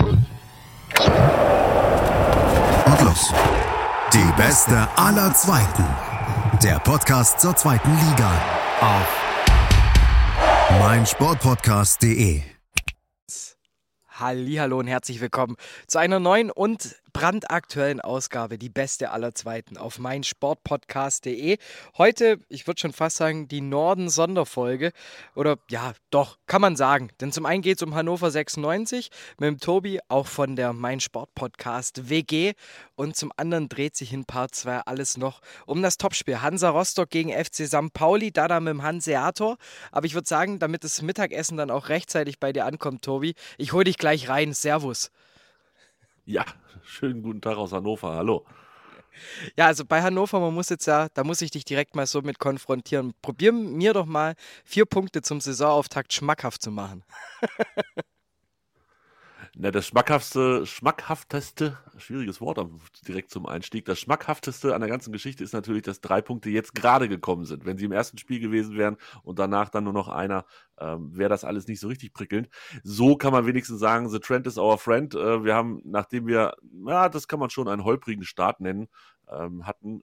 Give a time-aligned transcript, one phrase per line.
[0.00, 0.26] Und
[3.02, 3.32] los.
[4.12, 5.84] Die beste aller Zweiten.
[6.62, 8.32] Der Podcast zur zweiten Liga
[8.80, 9.24] auf
[10.80, 12.42] meinsportpodcast.de.
[14.08, 19.98] Hallo und herzlich willkommen zu einer neuen und brandaktuellen Ausgabe, die beste aller Zweiten, auf
[19.98, 21.56] meinsportpodcast.de.
[21.96, 24.92] Heute, ich würde schon fast sagen, die Norden-Sonderfolge.
[25.34, 27.08] Oder ja, doch, kann man sagen.
[27.20, 30.98] Denn zum einen geht es um Hannover 96 mit dem Tobi, auch von der Mein
[31.34, 32.52] Podcast WG.
[32.96, 37.10] Und zum anderen dreht sich in Part 2 alles noch um das Topspiel Hansa Rostock
[37.10, 37.92] gegen FC St.
[37.94, 39.56] Pauli, da dann mit dem Hanseator.
[39.92, 43.72] Aber ich würde sagen, damit das Mittagessen dann auch rechtzeitig bei dir ankommt, Tobi, ich
[43.72, 44.52] hole dich gleich rein.
[44.52, 45.12] Servus.
[46.26, 46.44] Ja,
[46.84, 48.12] schönen guten Tag aus Hannover.
[48.12, 48.46] Hallo.
[49.56, 52.20] Ja, also bei Hannover, man muss jetzt ja, da muss ich dich direkt mal so
[52.22, 53.14] mit konfrontieren.
[53.22, 57.04] Probier mir doch mal vier Punkte zum Saisonauftakt schmackhaft zu machen.
[59.56, 62.58] Na, das schmackhafteste, schmackhafteste, schwieriges Wort
[63.06, 63.84] direkt zum Einstieg.
[63.84, 67.64] Das schmackhafteste an der ganzen Geschichte ist natürlich, dass drei Punkte jetzt gerade gekommen sind.
[67.64, 70.44] Wenn sie im ersten Spiel gewesen wären und danach dann nur noch einer,
[70.80, 72.48] ähm, wäre das alles nicht so richtig prickelnd.
[72.82, 75.14] So kann man wenigstens sagen, The Trend is our friend.
[75.14, 78.88] Äh, wir haben, nachdem wir, ja, das kann man schon einen holprigen Start nennen,
[79.30, 80.02] ähm, hatten,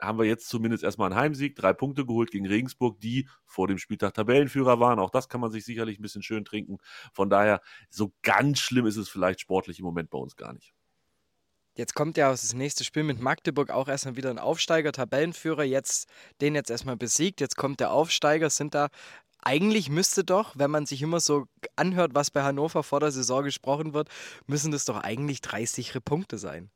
[0.00, 3.78] haben wir jetzt zumindest erstmal einen Heimsieg, drei Punkte geholt gegen Regensburg, die vor dem
[3.78, 4.98] Spieltag Tabellenführer waren.
[4.98, 6.78] Auch das kann man sich sicherlich ein bisschen schön trinken.
[7.12, 10.72] Von daher, so ganz schlimm ist es vielleicht sportlich im Moment bei uns gar nicht.
[11.76, 16.08] Jetzt kommt ja das nächste Spiel mit Magdeburg auch erstmal wieder ein Aufsteiger, Tabellenführer, jetzt
[16.40, 17.40] den jetzt erstmal besiegt.
[17.40, 18.88] Jetzt kommt der Aufsteiger, sind da
[19.42, 23.44] eigentlich müsste doch, wenn man sich immer so anhört, was bei Hannover vor der Saison
[23.44, 24.08] gesprochen wird,
[24.46, 26.70] müssen das doch eigentlich 30 Punkte sein.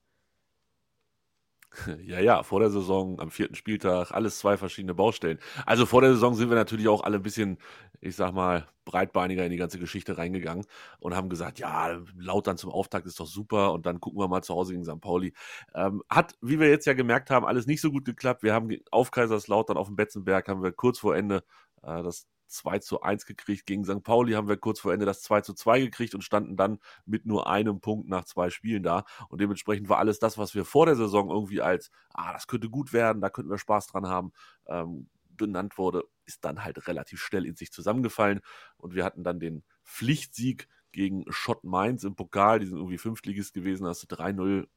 [2.04, 5.38] Ja, ja, vor der Saison am vierten Spieltag, alles zwei verschiedene Baustellen.
[5.66, 7.58] Also vor der Saison sind wir natürlich auch alle ein bisschen,
[8.00, 10.66] ich sag mal, breitbeiniger in die ganze Geschichte reingegangen
[11.00, 14.42] und haben gesagt, ja, Lautern zum Auftakt ist doch super und dann gucken wir mal
[14.42, 15.00] zu Hause gegen St.
[15.00, 15.32] Pauli.
[15.74, 18.42] Ähm, hat, wie wir jetzt ja gemerkt haben, alles nicht so gut geklappt.
[18.42, 21.44] Wir haben auf Kaiserslautern auf dem Betzenberg haben wir kurz vor Ende
[21.82, 23.66] äh, das 2 zu 1 gekriegt.
[23.66, 24.02] Gegen St.
[24.02, 27.26] Pauli haben wir kurz vor Ende das 2 zu 2 gekriegt und standen dann mit
[27.26, 29.04] nur einem Punkt nach zwei Spielen da.
[29.28, 32.70] Und dementsprechend war alles das, was wir vor der Saison irgendwie als, ah, das könnte
[32.70, 34.32] gut werden, da könnten wir Spaß dran haben,
[34.66, 38.40] ähm, benannt wurde, ist dann halt relativ schnell in sich zusammengefallen.
[38.76, 42.60] Und wir hatten dann den Pflichtsieg gegen Schott Mainz im Pokal.
[42.60, 44.68] Die sind irgendwie Fünftligist gewesen, hast du 3-0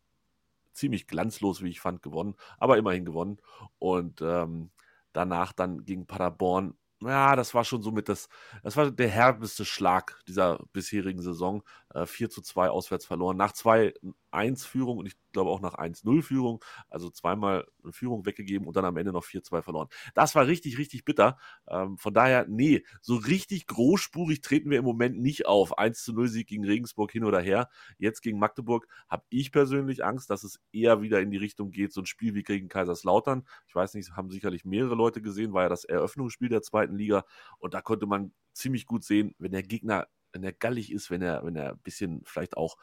[0.74, 3.38] ziemlich glanzlos, wie ich fand, gewonnen, aber immerhin gewonnen.
[3.80, 4.72] Und ähm,
[5.14, 8.28] danach dann gegen Paderborn ja, das war schon so mit das,
[8.64, 11.64] das war der herbeste Schlag dieser bisherigen Saison.
[11.94, 13.38] Äh, 4 zu 2 auswärts verloren.
[13.38, 16.64] Nach 2-1-Führung und ich glaube auch nach 1-0-Führung.
[16.90, 19.88] Also zweimal eine Führung weggegeben und dann am Ende noch 4-2 verloren.
[20.14, 21.38] Das war richtig, richtig bitter.
[21.70, 25.78] Ähm, von daher, nee, so richtig großspurig treten wir im Moment nicht auf.
[25.78, 27.70] 1-0-Sieg gegen Regensburg hin oder her.
[27.98, 31.94] Jetzt gegen Magdeburg habe ich persönlich Angst, dass es eher wieder in die Richtung geht,
[31.94, 33.48] so ein Spiel wie gegen Kaiserslautern.
[33.68, 37.24] Ich weiß nicht, haben sicherlich mehrere Leute gesehen, war ja das Eröffnungsspiel der zweiten Liga
[37.60, 41.24] und da konnte man ziemlich gut sehen, wenn der Gegner wenn er gallig ist, wenn
[41.24, 42.78] er, wenn er ein bisschen vielleicht auch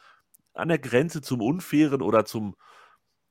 [0.53, 2.55] an der Grenze zum Unfairen oder zum,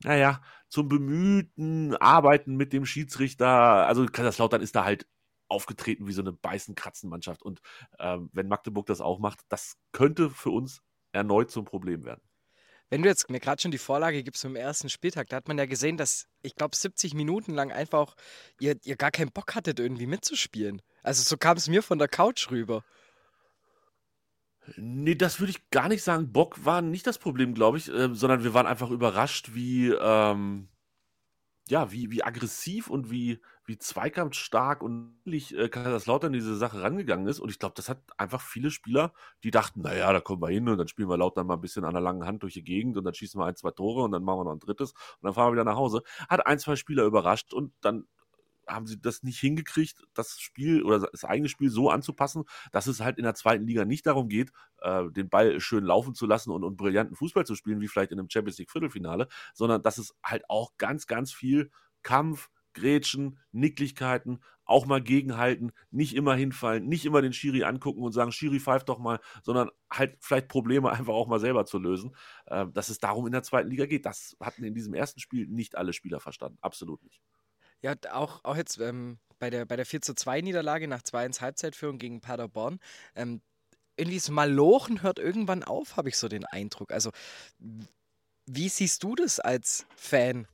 [0.03, 3.87] naja, zum bemühten Arbeiten mit dem Schiedsrichter.
[3.87, 5.07] Also Kaiserslautern ist da halt
[5.49, 7.43] aufgetreten wie so eine Beißen-Kratzen-Mannschaft.
[7.43, 7.61] Und
[7.99, 10.81] ähm, wenn Magdeburg das auch macht, das könnte für uns
[11.13, 12.23] erneut zum Problem werden.
[12.89, 15.59] Wenn du jetzt mir gerade schon die Vorlage gibst zum ersten Spieltag, da hat man
[15.59, 18.15] ja gesehen, dass ich glaube 70 Minuten lang einfach auch
[18.59, 20.81] ihr, ihr gar keinen Bock hattet, irgendwie mitzuspielen.
[21.03, 22.85] Also so kam es mir von der Couch rüber.
[24.77, 26.33] Nee, das würde ich gar nicht sagen.
[26.33, 30.69] Bock war nicht das Problem, glaube ich, äh, sondern wir waren einfach überrascht, wie, ähm,
[31.69, 37.41] ja, wie, wie aggressiv und wie, wie zweikampfstark und äh, Kaiserslautern diese Sache rangegangen ist.
[37.41, 39.13] Und ich glaube, das hat einfach viele Spieler,
[39.45, 41.85] die dachten, naja, da kommen wir hin und dann spielen wir Lautern mal ein bisschen
[41.85, 44.13] an der langen Hand durch die Gegend und dann schießen wir ein, zwei Tore und
[44.13, 46.03] dann machen wir noch ein drittes und dann fahren wir wieder nach Hause.
[46.29, 48.07] Hat ein, zwei Spieler überrascht und dann
[48.69, 53.01] haben sie das nicht hingekriegt, das Spiel oder das eigene Spiel so anzupassen, dass es
[53.01, 54.53] halt in der zweiten Liga nicht darum geht,
[54.83, 58.13] äh, den Ball schön laufen zu lassen und, und brillanten Fußball zu spielen, wie vielleicht
[58.13, 61.71] in einem Champions League Viertelfinale, sondern dass es halt auch ganz, ganz viel
[62.03, 68.13] Kampf, Grätschen, Nicklichkeiten, auch mal gegenhalten, nicht immer hinfallen, nicht immer den Schiri angucken und
[68.13, 72.15] sagen, Schiri pfeift doch mal, sondern halt vielleicht Probleme einfach auch mal selber zu lösen,
[72.47, 74.07] äh, dass es darum in der zweiten Liga geht.
[74.07, 77.21] Das hatten in diesem ersten Spiel nicht alle Spieler verstanden, absolut nicht.
[77.83, 81.41] Ja, auch, auch jetzt ähm, bei, der, bei der 4 zu 2 Niederlage nach 2-1
[81.41, 82.79] Halbzeitführung gegen Paderborn.
[83.15, 83.43] Ähm,
[83.97, 86.93] irgendwie das Malochen hört irgendwann auf, habe ich so den Eindruck.
[86.93, 87.11] Also,
[88.47, 90.49] wie siehst du das als Fan?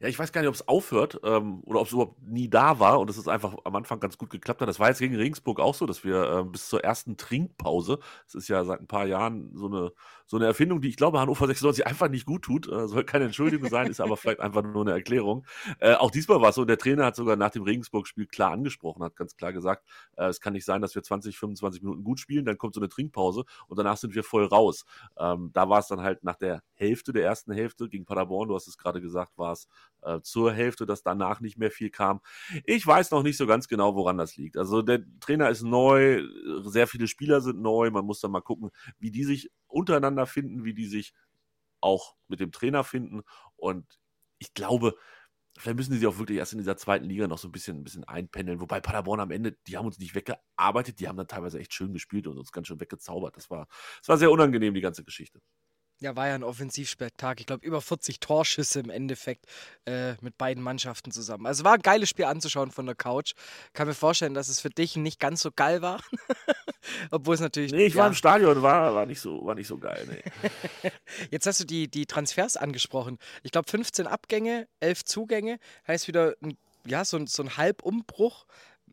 [0.00, 2.78] Ja, ich weiß gar nicht, ob es aufhört ähm, oder ob es überhaupt nie da
[2.78, 4.68] war und es ist einfach am Anfang ganz gut geklappt hat.
[4.68, 8.36] Das war jetzt gegen Regensburg auch so, dass wir äh, bis zur ersten Trinkpause, das
[8.36, 9.92] ist ja seit ein paar Jahren so eine,
[10.24, 13.24] so eine Erfindung, die ich glaube Hannover 96 einfach nicht gut tut, äh, soll keine
[13.24, 15.44] Entschuldigung sein, ist aber vielleicht einfach nur eine Erklärung.
[15.80, 19.02] Äh, auch diesmal war es so, der Trainer hat sogar nach dem Regensburg-Spiel klar angesprochen,
[19.02, 19.84] hat ganz klar gesagt,
[20.16, 22.80] äh, es kann nicht sein, dass wir 20, 25 Minuten gut spielen, dann kommt so
[22.80, 24.84] eine Trinkpause und danach sind wir voll raus.
[25.18, 28.54] Ähm, da war es dann halt nach der Hälfte der ersten Hälfte gegen Paderborn, du
[28.54, 29.66] hast es gerade gesagt, war es
[30.02, 32.20] äh, zur Hälfte, dass danach nicht mehr viel kam.
[32.64, 34.56] Ich weiß noch nicht so ganz genau, woran das liegt.
[34.56, 36.22] Also der Trainer ist neu,
[36.62, 40.64] sehr viele Spieler sind neu, man muss dann mal gucken, wie die sich untereinander finden,
[40.64, 41.14] wie die sich
[41.80, 43.22] auch mit dem Trainer finden
[43.56, 43.86] und
[44.38, 44.94] ich glaube,
[45.58, 47.78] vielleicht müssen die sich auch wirklich erst in dieser zweiten Liga noch so ein bisschen,
[47.78, 48.60] ein bisschen einpendeln.
[48.60, 51.92] Wobei Paderborn am Ende, die haben uns nicht weggearbeitet, die haben dann teilweise echt schön
[51.92, 53.36] gespielt und uns ganz schön weggezaubert.
[53.36, 53.66] Das war,
[54.00, 55.40] das war sehr unangenehm, die ganze Geschichte.
[56.00, 57.40] Ja, war ja ein Offensivspektakel.
[57.40, 59.46] Ich glaube, über 40 Torschüsse im Endeffekt
[59.84, 61.44] äh, mit beiden Mannschaften zusammen.
[61.46, 63.32] Also war ein geiles Spiel anzuschauen von der Couch.
[63.72, 66.00] Kann mir vorstellen, dass es für dich nicht ganz so geil war.
[67.10, 67.72] Obwohl es natürlich.
[67.72, 68.02] Nee, ich ja.
[68.02, 70.06] war im Stadion, war, war, nicht, so, war nicht so geil.
[70.08, 70.90] Nee.
[71.32, 73.18] Jetzt hast du die, die Transfers angesprochen.
[73.42, 75.58] Ich glaube, 15 Abgänge, 11 Zugänge.
[75.88, 76.56] Heißt wieder ein,
[76.86, 78.46] ja, so, so ein Halbumbruch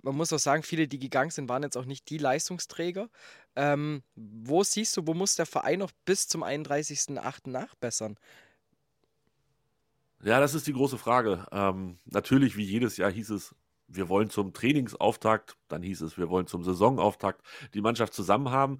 [0.05, 3.09] man muss auch sagen, viele, die gegangen sind, waren jetzt auch nicht die Leistungsträger.
[3.55, 7.49] Ähm, wo siehst du, wo muss der Verein noch bis zum 31.08.
[7.49, 8.15] nachbessern?
[10.23, 11.47] Ja, das ist die große Frage.
[11.51, 13.55] Ähm, natürlich, wie jedes Jahr hieß es,
[13.87, 17.43] wir wollen zum Trainingsauftakt, dann hieß es, wir wollen zum Saisonauftakt
[17.73, 18.79] die Mannschaft zusammen haben.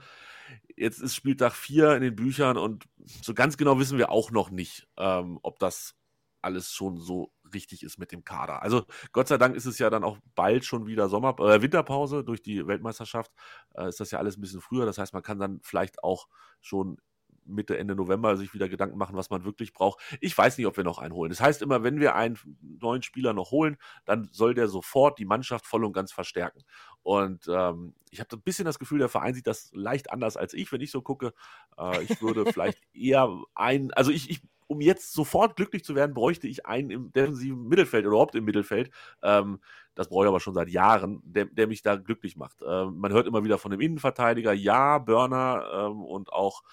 [0.75, 2.85] Jetzt ist Spieltag 4 in den Büchern und
[3.21, 5.95] so ganz genau wissen wir auch noch nicht, ähm, ob das
[6.41, 8.61] alles schon so richtig ist mit dem Kader.
[8.61, 12.23] Also Gott sei Dank ist es ja dann auch bald schon wieder Sommer äh, Winterpause
[12.23, 13.31] durch die Weltmeisterschaft.
[13.73, 14.85] Äh, ist das ja alles ein bisschen früher.
[14.85, 16.27] Das heißt, man kann dann vielleicht auch
[16.61, 16.97] schon
[17.45, 20.01] Mitte, Ende November sich wieder Gedanken machen, was man wirklich braucht.
[20.19, 21.29] Ich weiß nicht, ob wir noch einen holen.
[21.29, 25.25] Das heißt immer, wenn wir einen neuen Spieler noch holen, dann soll der sofort die
[25.25, 26.63] Mannschaft voll und ganz verstärken.
[27.03, 30.53] Und ähm, ich habe ein bisschen das Gefühl, der Verein sieht das leicht anders als
[30.53, 31.33] ich, wenn ich so gucke.
[31.77, 36.13] Äh, ich würde vielleicht eher ein, also ich, ich um jetzt sofort glücklich zu werden,
[36.13, 38.91] bräuchte ich einen im defensiven Mittelfeld oder überhaupt im Mittelfeld.
[39.21, 39.59] Ähm,
[39.93, 42.57] das brauche ich aber schon seit Jahren, der, der mich da glücklich macht.
[42.67, 46.63] Ähm, man hört immer wieder von dem Innenverteidiger, ja, Börner ähm, und auch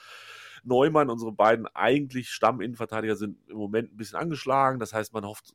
[0.65, 4.79] Neumann, unsere beiden eigentlich Stamminnenverteidiger, sind im Moment ein bisschen angeschlagen.
[4.79, 5.55] Das heißt, man hofft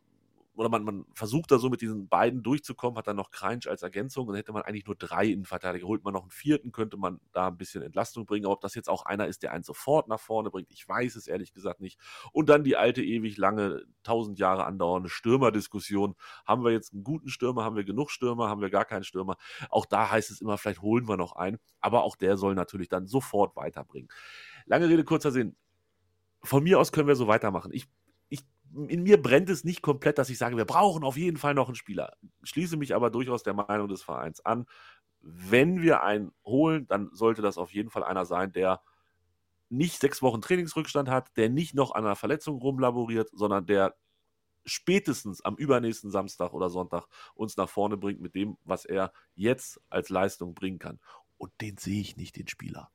[0.57, 3.83] oder man, man versucht da so mit diesen beiden durchzukommen, hat dann noch Kreinsch als
[3.83, 5.85] Ergänzung und hätte man eigentlich nur drei Innenverteidiger.
[5.85, 8.45] Holt man noch einen vierten, könnte man da ein bisschen Entlastung bringen.
[8.45, 11.15] Aber ob das jetzt auch einer ist, der einen sofort nach vorne bringt, ich weiß
[11.15, 11.99] es ehrlich gesagt nicht.
[12.31, 16.15] Und dann die alte, ewig lange, tausend Jahre andauernde Stürmerdiskussion.
[16.45, 17.63] Haben wir jetzt einen guten Stürmer?
[17.63, 18.49] Haben wir genug Stürmer?
[18.49, 19.37] Haben wir gar keinen Stürmer?
[19.69, 21.59] Auch da heißt es immer, vielleicht holen wir noch einen.
[21.81, 24.09] Aber auch der soll natürlich dann sofort weiterbringen.
[24.65, 25.55] Lange Rede, kurzer Sinn.
[26.41, 27.71] Von mir aus können wir so weitermachen.
[27.73, 27.87] Ich
[28.87, 31.67] in mir brennt es nicht komplett, dass ich sage, wir brauchen auf jeden Fall noch
[31.67, 32.13] einen Spieler.
[32.43, 34.65] Schließe mich aber durchaus der Meinung des Vereins an.
[35.21, 38.81] Wenn wir einen holen, dann sollte das auf jeden Fall einer sein, der
[39.69, 43.95] nicht sechs Wochen Trainingsrückstand hat, der nicht noch an einer Verletzung rumlaboriert, sondern der
[44.65, 49.81] spätestens am übernächsten Samstag oder Sonntag uns nach vorne bringt mit dem, was er jetzt
[49.89, 50.99] als Leistung bringen kann.
[51.37, 52.91] Und den sehe ich nicht, den Spieler.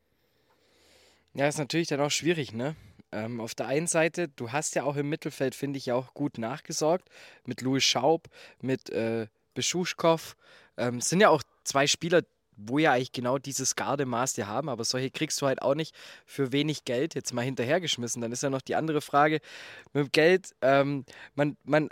[1.35, 2.77] Ja, ist natürlich dann auch schwierig, ne?
[3.13, 6.39] Ähm, auf der einen Seite, du hast ja auch im Mittelfeld, finde ich, auch gut
[6.39, 7.09] nachgesorgt.
[7.45, 8.29] Mit Louis Schaub,
[8.61, 10.37] mit äh, Beschuschkow.
[10.77, 12.23] Ähm, sind ja auch zwei Spieler,
[12.57, 15.95] wo ja eigentlich genau dieses Gardemaß die haben, aber solche kriegst du halt auch nicht
[16.27, 18.23] für wenig Geld jetzt mal hinterhergeschmissen.
[18.23, 19.41] Dann ist ja noch die andere Frage
[19.93, 20.55] mit dem Geld.
[20.61, 21.05] Ähm,
[21.35, 21.89] man, man,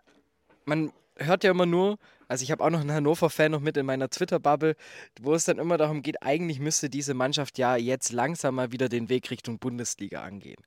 [0.65, 1.99] man hört ja immer nur,
[2.29, 4.77] also ich habe auch noch einen Hannover-Fan noch mit in meiner Twitter-Bubble,
[5.21, 8.89] wo es dann immer darum geht, eigentlich müsste diese Mannschaft ja jetzt langsam mal wieder
[8.89, 10.63] den Weg Richtung Bundesliga angehen.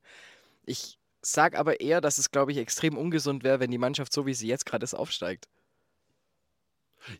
[0.66, 4.26] Ich sage aber eher, dass es, glaube ich, extrem ungesund wäre, wenn die Mannschaft so
[4.26, 5.48] wie sie jetzt gerade ist aufsteigt.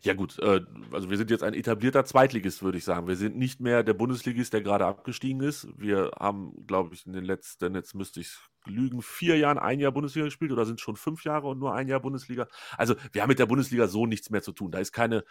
[0.01, 0.61] Ja gut, äh,
[0.91, 3.07] also wir sind jetzt ein etablierter Zweitligist, würde ich sagen.
[3.07, 5.67] Wir sind nicht mehr der Bundesligist, der gerade abgestiegen ist.
[5.77, 8.35] Wir haben, glaube ich, in den letzten, jetzt müsste ich
[8.65, 11.87] lügen, vier Jahren ein Jahr Bundesliga gespielt oder sind schon fünf Jahre und nur ein
[11.87, 12.47] Jahr Bundesliga.
[12.77, 14.71] Also wir haben mit der Bundesliga so nichts mehr zu tun.
[14.71, 15.23] Da ist keine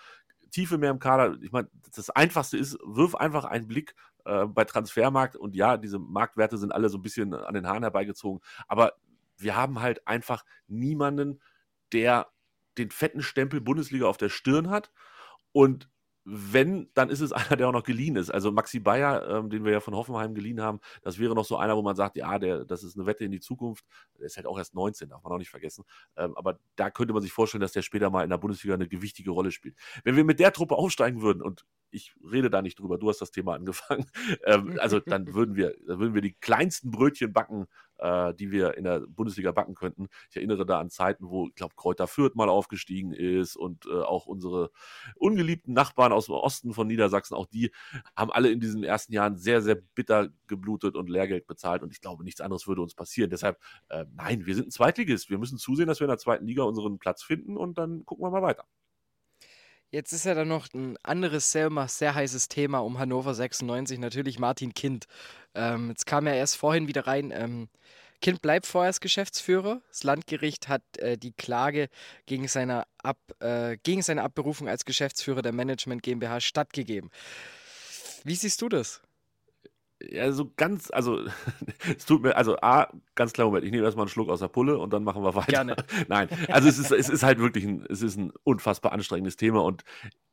[0.51, 1.37] Tiefe mehr im Kader.
[1.43, 5.99] Ich meine, das Einfachste ist, wirf einfach einen Blick äh, bei Transfermarkt und ja, diese
[5.99, 8.95] Marktwerte sind alle so ein bisschen an den Haaren herbeigezogen, aber
[9.37, 11.41] wir haben halt einfach niemanden,
[11.93, 12.29] der
[12.79, 14.91] den fetten Stempel Bundesliga auf der Stirn hat
[15.53, 15.89] und
[16.25, 18.31] wenn, dann ist es einer, der auch noch geliehen ist.
[18.31, 21.57] Also Maxi Bayer, ähm, den wir ja von Hoffenheim geliehen haben, das wäre noch so
[21.57, 23.85] einer, wo man sagt, ja, der, das ist eine Wette in die Zukunft.
[24.19, 25.85] Der ist halt auch erst 19, darf man auch nicht vergessen.
[26.17, 28.89] Ähm, aber da könnte man sich vorstellen, dass der später mal in der Bundesliga eine
[28.89, 29.77] gewichtige Rolle spielt.
[30.03, 33.21] Wenn wir mit der Truppe aufsteigen würden, und ich rede da nicht drüber, du hast
[33.21, 34.07] das Thema angefangen,
[34.45, 37.67] ähm, also dann würden wir, dann würden wir die kleinsten Brötchen backen,
[38.05, 40.09] äh, die wir in der Bundesliga backen könnten.
[40.31, 44.03] Ich erinnere da an Zeiten, wo, ich glaube, Kräuter Fürth mal aufgestiegen ist und äh,
[44.03, 44.71] auch unsere
[45.17, 47.71] ungeliebten Nachbarn aus dem Osten von Niedersachsen, auch die
[48.15, 52.01] haben alle in diesen ersten Jahren sehr, sehr bitter geblutet und Lehrgeld bezahlt und ich
[52.01, 53.31] glaube, nichts anderes würde uns passieren.
[53.31, 53.59] Deshalb,
[53.89, 55.31] äh, nein, wir sind ein Zweitligist.
[55.31, 58.25] Wir müssen zusehen, dass wir in der zweiten Liga unseren Platz finden und dann gucken
[58.25, 58.67] wir mal weiter.
[59.95, 64.41] Jetzt ist ja dann noch ein anderes sehr, sehr heißes Thema um Hannover 96, natürlich
[64.41, 65.05] Martin Kind.
[65.55, 67.31] Ähm, jetzt kam er erst vorhin wieder rein.
[67.31, 67.69] Ähm,
[68.21, 69.83] kind bleibt vorerst Geschäftsführer.
[69.91, 71.91] Das Landgericht hat äh, die Klage
[72.27, 77.13] gegen seine, Ab, äh, gegen seine Abberufung als Geschäftsführer der Management GmbH stattgegeben.
[78.25, 79.01] Wie siehst du das?
[80.11, 81.21] Ja, so ganz, also
[81.97, 84.49] es tut mir, also A, ganz klar Moment, ich nehme erstmal einen Schluck aus der
[84.49, 85.47] Pulle und dann machen wir weiter.
[85.47, 85.77] Gerne.
[86.09, 89.63] Nein, also es ist, es ist halt wirklich ein, es ist ein unfassbar anstrengendes Thema
[89.63, 89.85] und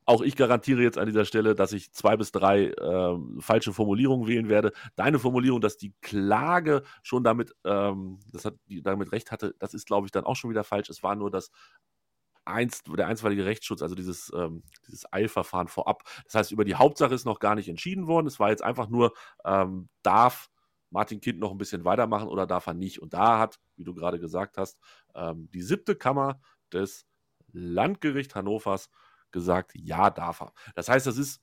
[0.05, 4.27] auch ich garantiere jetzt an dieser Stelle, dass ich zwei bis drei äh, falsche Formulierungen
[4.27, 4.73] wählen werde.
[4.95, 9.73] Deine Formulierung, dass die Klage schon damit, ähm, das hat, die damit recht hatte, das
[9.73, 10.89] ist, glaube ich, dann auch schon wieder falsch.
[10.89, 11.51] Es war nur das
[12.51, 16.03] einst, der einstweilige Rechtsschutz, also dieses, ähm, dieses Eilverfahren vorab.
[16.25, 18.27] Das heißt, über die Hauptsache ist noch gar nicht entschieden worden.
[18.27, 19.13] Es war jetzt einfach nur,
[19.45, 20.49] ähm, darf
[20.89, 23.01] Martin Kind noch ein bisschen weitermachen oder darf er nicht?
[23.01, 24.77] Und da hat, wie du gerade gesagt hast,
[25.15, 26.41] ähm, die siebte Kammer
[26.71, 27.05] des
[27.53, 28.89] Landgericht Hannovers
[29.31, 30.53] gesagt, ja, darf er.
[30.75, 31.41] Das heißt, das ist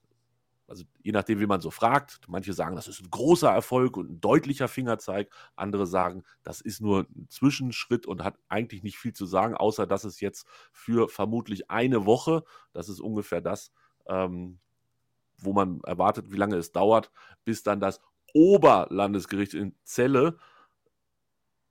[0.69, 4.11] also je nachdem, wie man so fragt, manche sagen, das ist ein großer Erfolg und
[4.11, 9.15] ein deutlicher Fingerzeig, andere sagen, das ist nur ein Zwischenschritt und hat eigentlich nicht viel
[9.15, 13.73] zu sagen, außer dass es jetzt für vermutlich eine Woche, das ist ungefähr das,
[14.07, 14.59] ähm,
[15.39, 17.11] wo man erwartet, wie lange es dauert,
[17.45, 18.01] bis dann das
[18.35, 20.39] Oberlandesgericht in Celle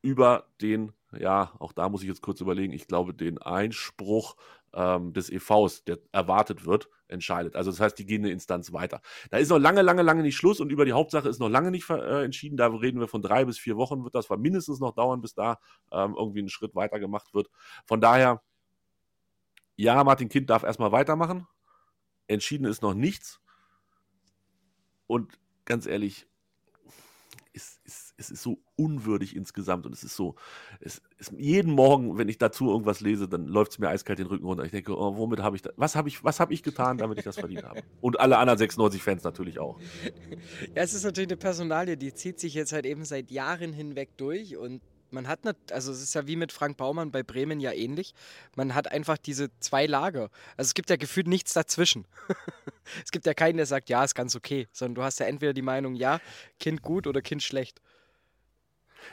[0.02, 4.36] über den, ja, auch da muss ich jetzt kurz überlegen, ich glaube, den Einspruch
[4.74, 7.56] ähm, des EVs, der erwartet wird, entscheidet.
[7.56, 9.02] Also das heißt, die gehen eine Instanz weiter.
[9.30, 11.72] Da ist noch lange, lange, lange nicht Schluss und über die Hauptsache ist noch lange
[11.72, 12.58] nicht äh, entschieden.
[12.58, 15.60] Da reden wir von drei bis vier Wochen, wird das mindestens noch dauern, bis da
[15.92, 17.50] ähm, irgendwie ein Schritt weiter gemacht wird.
[17.86, 18.42] Von daher,
[19.78, 21.48] ja, Martin Kind darf erstmal weitermachen.
[22.28, 23.40] Entschieden ist noch nichts.
[25.08, 26.28] Und ganz ehrlich,
[27.54, 30.36] ist, ist, es ist so unwürdig insgesamt und es ist so,
[30.80, 34.28] es ist jeden Morgen, wenn ich dazu irgendwas lese, dann läuft es mir eiskalt den
[34.28, 34.64] Rücken runter.
[34.64, 37.20] Ich denke, oh, womit habe ich da, was habe ich, was habe ich getan, damit
[37.20, 37.84] ich das verdient habe?
[38.02, 39.80] Und alle anderen 96 Fans natürlich auch.
[40.76, 44.10] Ja, es ist natürlich eine Personalie, die zieht sich jetzt halt eben seit Jahren hinweg
[44.18, 44.82] durch und
[45.12, 48.14] man hat nicht, also es ist ja wie mit Frank Baumann bei Bremen ja ähnlich.
[48.56, 50.30] Man hat einfach diese zwei Lager.
[50.58, 52.06] Also es gibt ja gefühlt nichts dazwischen.
[53.04, 55.54] es gibt ja keinen, der sagt, ja, ist ganz okay, sondern du hast ja entweder
[55.54, 56.20] die Meinung, ja,
[56.60, 57.82] Kind gut oder Kind schlecht.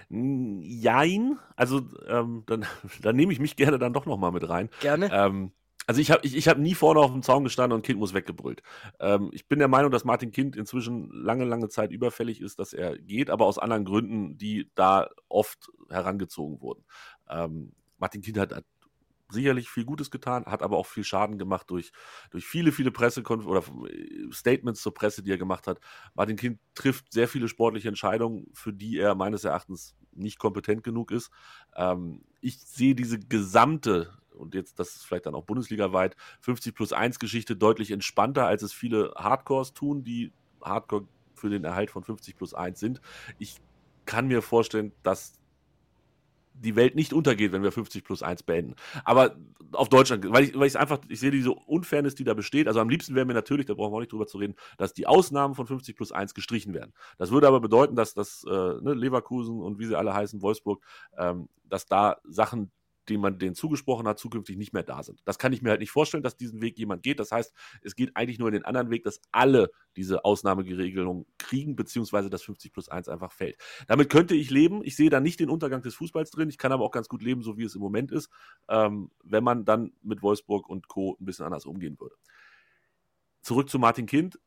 [0.09, 2.67] Jein, also ähm, dann,
[3.03, 4.71] dann nehme ich mich gerne dann doch nochmal mit rein.
[4.81, 5.11] Gerne.
[5.13, 5.53] Ähm,
[5.87, 8.15] also ich habe ich, ich hab nie vorne auf dem Zaun gestanden und Kind muss
[8.15, 8.63] weggebrüllt.
[9.01, 12.73] Ähm, ich bin der Meinung, dass Martin Kind inzwischen lange, lange Zeit überfällig ist, dass
[12.73, 16.85] er geht, aber aus anderen Gründen, die da oft herangezogen wurden.
[17.29, 18.65] Ähm, Martin Kind hat, hat
[19.35, 21.93] sicherlich viel Gutes getan, hat aber auch viel Schaden gemacht durch,
[22.31, 25.81] durch viele, viele Pressekonferenzen oder äh, Statements zur Presse, die er gemacht hat.
[26.15, 31.11] Martin Kind trifft sehr viele sportliche Entscheidungen, für die er meines Erachtens nicht kompetent genug
[31.11, 31.31] ist.
[31.77, 36.93] Ähm, ich sehe diese gesamte und jetzt, das ist vielleicht dann auch Bundesliga-weit, 50 plus
[36.93, 42.03] 1 Geschichte deutlich entspannter, als es viele Hardcores tun, die Hardcore für den Erhalt von
[42.03, 43.01] 50 plus 1 sind.
[43.39, 43.61] Ich
[44.07, 45.39] kann mir vorstellen, dass
[46.65, 48.75] die Welt nicht untergeht, wenn wir 50 plus 1 beenden.
[49.05, 49.37] Aber
[49.73, 52.67] auf Deutschland, weil ich, ich einfach, ich sehe diese Unfairness, die da besteht.
[52.69, 54.93] Also am liebsten wäre mir natürlich, da brauchen wir auch nicht drüber zu reden, dass
[54.93, 56.93] die Ausnahmen von 50 plus 1 gestrichen werden.
[57.19, 60.83] Das würde aber bedeuten, dass das äh, ne, Leverkusen und wie sie alle heißen, Wolfsburg,
[61.17, 62.71] ähm, dass da Sachen
[63.09, 65.21] die man denen zugesprochen hat, zukünftig nicht mehr da sind.
[65.25, 67.21] Das kann ich mir halt nicht vorstellen, dass diesen Weg jemand geht.
[67.21, 71.77] Das heißt, es geht eigentlich nur in den anderen Weg, dass alle diese Ausnahmeregelung kriegen,
[71.77, 73.57] beziehungsweise dass 50 plus 1 einfach fällt.
[73.87, 74.83] Damit könnte ich leben.
[74.85, 76.49] Ich sehe da nicht den Untergang des Fußballs drin.
[76.49, 78.31] Ich kann aber auch ganz gut leben, so wie es im Moment ist,
[78.69, 81.17] ähm, wenn man dann mit Wolfsburg und Co.
[81.21, 82.17] ein bisschen anders umgehen würde.
[83.43, 84.39] Zurück zu Martin Kind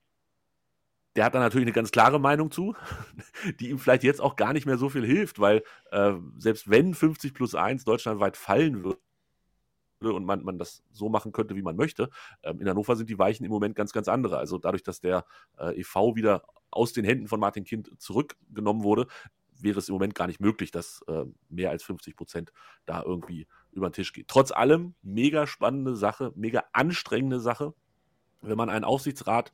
[1.17, 2.75] der hat da natürlich eine ganz klare Meinung zu,
[3.59, 6.93] die ihm vielleicht jetzt auch gar nicht mehr so viel hilft, weil äh, selbst wenn
[6.93, 8.99] 50 plus 1 deutschlandweit fallen würde
[9.99, 12.09] und man, man das so machen könnte, wie man möchte,
[12.43, 14.37] äh, in Hannover sind die Weichen im Moment ganz, ganz andere.
[14.37, 15.25] Also dadurch, dass der
[15.57, 19.07] äh, EV wieder aus den Händen von Martin Kind zurückgenommen wurde,
[19.59, 22.51] wäre es im Moment gar nicht möglich, dass äh, mehr als 50 Prozent
[22.85, 24.27] da irgendwie über den Tisch geht.
[24.27, 27.73] Trotz allem, mega spannende Sache, mega anstrengende Sache,
[28.41, 29.51] wenn man einen Aufsichtsrat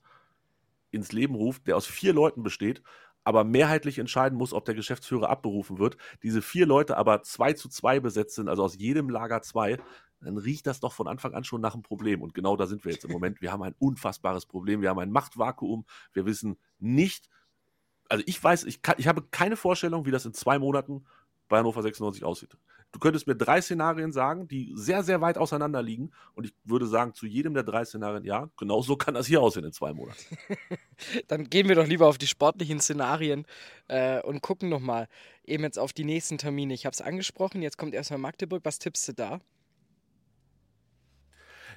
[0.93, 2.81] ins Leben ruft, der aus vier Leuten besteht,
[3.23, 7.69] aber mehrheitlich entscheiden muss, ob der Geschäftsführer abberufen wird, diese vier Leute aber zwei zu
[7.69, 9.77] zwei besetzt sind, also aus jedem Lager zwei,
[10.19, 12.21] dann riecht das doch von Anfang an schon nach einem Problem.
[12.21, 13.41] Und genau da sind wir jetzt im Moment.
[13.41, 14.81] Wir haben ein unfassbares Problem.
[14.81, 15.85] Wir haben ein Machtvakuum.
[16.13, 17.29] Wir wissen nicht,
[18.09, 21.05] also ich weiß, ich, kann, ich habe keine Vorstellung, wie das in zwei Monaten
[21.49, 22.57] bei Hannover 96 aussieht.
[22.93, 26.11] Du könntest mir drei Szenarien sagen, die sehr, sehr weit auseinander liegen.
[26.35, 29.41] Und ich würde sagen, zu jedem der drei Szenarien, ja, genau so kann das hier
[29.41, 30.19] aussehen in zwei Monaten.
[31.27, 33.47] Dann gehen wir doch lieber auf die sportlichen Szenarien
[33.87, 35.07] äh, und gucken nochmal
[35.43, 36.75] eben jetzt auf die nächsten Termine.
[36.75, 38.63] Ich habe es angesprochen, jetzt kommt erstmal Magdeburg.
[38.63, 39.41] Was tippst du da?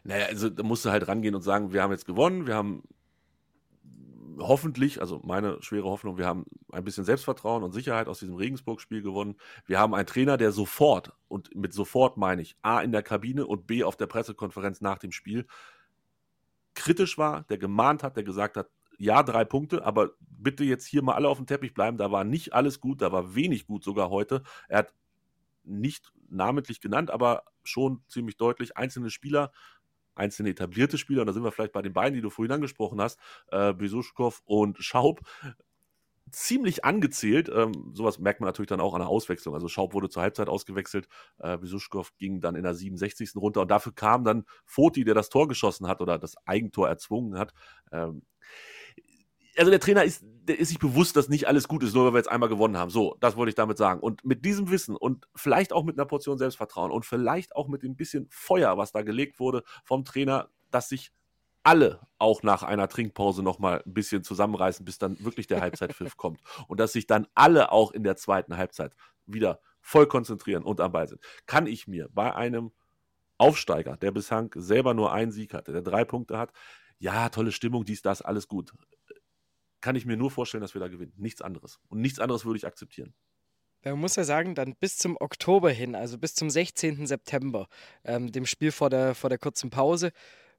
[0.05, 2.83] Naja, also da musst du halt rangehen und sagen, wir haben jetzt gewonnen, wir haben
[4.39, 9.03] hoffentlich, also meine schwere Hoffnung, wir haben ein bisschen Selbstvertrauen und Sicherheit aus diesem Regensburg-Spiel
[9.03, 9.37] gewonnen.
[9.67, 13.47] Wir haben einen Trainer, der sofort, und mit sofort meine ich, A in der Kabine
[13.47, 15.47] und B auf der Pressekonferenz nach dem Spiel,
[16.75, 21.03] kritisch war, der gemahnt hat, der gesagt hat, ja, drei Punkte, aber bitte jetzt hier
[21.03, 21.99] mal alle auf dem Teppich bleiben.
[21.99, 24.43] Da war nicht alles gut, da war wenig gut sogar heute.
[24.69, 24.95] Er hat
[25.65, 29.53] nicht namentlich genannt, aber schon ziemlich deutlich einzelne Spieler
[30.17, 33.01] einzelne etablierte Spieler, und da sind wir vielleicht bei den beiden, die du vorhin angesprochen
[33.01, 33.19] hast,
[33.49, 35.21] äh, Besuschkow und Schaub,
[36.31, 37.49] ziemlich angezählt.
[37.55, 39.55] Ähm, sowas merkt man natürlich dann auch an der Auswechslung.
[39.55, 41.09] Also Schaub wurde zur Halbzeit ausgewechselt,
[41.39, 43.37] äh, Besuschkow ging dann in der 67.
[43.37, 47.39] runter und dafür kam dann Foti, der das Tor geschossen hat oder das Eigentor erzwungen
[47.39, 47.53] hat.
[47.93, 48.23] Ähm,
[49.57, 52.15] also der Trainer ist, der ist sich bewusst, dass nicht alles gut ist, nur weil
[52.15, 52.91] wir jetzt einmal gewonnen haben.
[52.91, 54.01] So, das wollte ich damit sagen.
[54.01, 57.83] Und mit diesem Wissen und vielleicht auch mit einer Portion Selbstvertrauen und vielleicht auch mit
[57.83, 61.13] dem bisschen Feuer, was da gelegt wurde vom Trainer, dass sich
[61.63, 66.41] alle auch nach einer Trinkpause nochmal ein bisschen zusammenreißen, bis dann wirklich der Halbzeitpfiff kommt.
[66.69, 68.95] Und dass sich dann alle auch in der zweiten Halbzeit
[69.27, 71.21] wieder voll konzentrieren und am Ball sind.
[71.47, 72.73] Kann ich mir bei einem
[73.39, 76.53] Aufsteiger, der bislang selber nur einen Sieg hatte, der drei Punkte hat,
[76.99, 78.73] ja, tolle Stimmung, dies, das, alles gut
[79.81, 81.13] kann ich mir nur vorstellen, dass wir da gewinnen.
[81.17, 81.79] Nichts anderes.
[81.89, 83.15] Und nichts anderes würde ich akzeptieren.
[83.85, 87.07] Man muss ja sagen, dann bis zum Oktober hin, also bis zum 16.
[87.07, 87.69] September,
[88.05, 90.11] ähm, dem Spiel vor der, vor der kurzen Pause,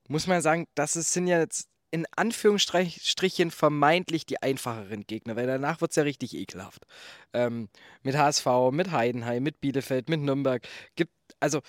[0.08, 5.36] muss man ja sagen, das ist, sind ja jetzt in Anführungsstrichen vermeintlich die einfacheren Gegner,
[5.36, 6.86] weil danach wird es ja richtig ekelhaft.
[7.34, 7.70] Ähm,
[8.04, 10.68] mit HSV, mit Heidenheim, mit Bielefeld, mit Nürnberg.
[10.96, 11.62] Gibt, also,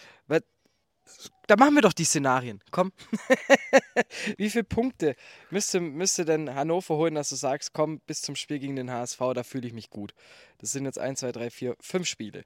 [1.47, 2.61] da machen wir doch die Szenarien.
[2.71, 2.93] Komm.
[4.37, 5.17] Wie viele Punkte
[5.51, 9.19] müsste, müsste denn Hannover holen, dass du sagst, komm, bis zum Spiel gegen den HSV,
[9.35, 10.15] da fühle ich mich gut.
[10.59, 12.45] Das sind jetzt 1, 2, 3, 4, 5 Spiele.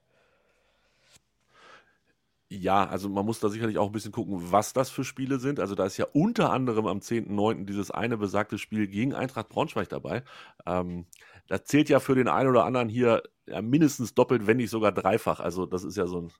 [2.48, 5.58] Ja, also man muss da sicherlich auch ein bisschen gucken, was das für Spiele sind.
[5.58, 7.64] Also da ist ja unter anderem am 10.9.
[7.64, 10.22] dieses eine besagte Spiel gegen Eintracht Braunschweig dabei.
[10.66, 11.06] Ähm,
[11.48, 14.92] das zählt ja für den einen oder anderen hier ja, mindestens doppelt, wenn nicht sogar
[14.92, 15.40] dreifach.
[15.40, 16.32] Also das ist ja so ein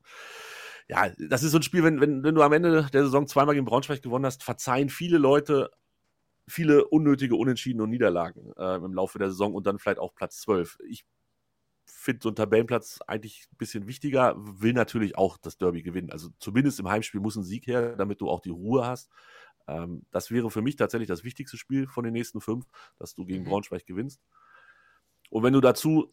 [0.88, 3.54] ja, das ist so ein Spiel, wenn, wenn, wenn du am Ende der Saison zweimal
[3.54, 5.70] gegen Braunschweig gewonnen hast, verzeihen viele Leute
[6.48, 10.40] viele unnötige Unentschieden und Niederlagen äh, im Laufe der Saison und dann vielleicht auch Platz
[10.42, 10.78] 12.
[10.88, 11.04] Ich
[11.86, 16.10] finde so einen Tabellenplatz eigentlich ein bisschen wichtiger, will natürlich auch das Derby gewinnen.
[16.10, 19.10] Also zumindest im Heimspiel muss ein Sieg her, damit du auch die Ruhe hast.
[19.68, 22.66] Ähm, das wäre für mich tatsächlich das wichtigste Spiel von den nächsten fünf,
[22.98, 23.48] dass du gegen mhm.
[23.48, 24.20] Braunschweig gewinnst.
[25.30, 26.12] Und wenn du dazu,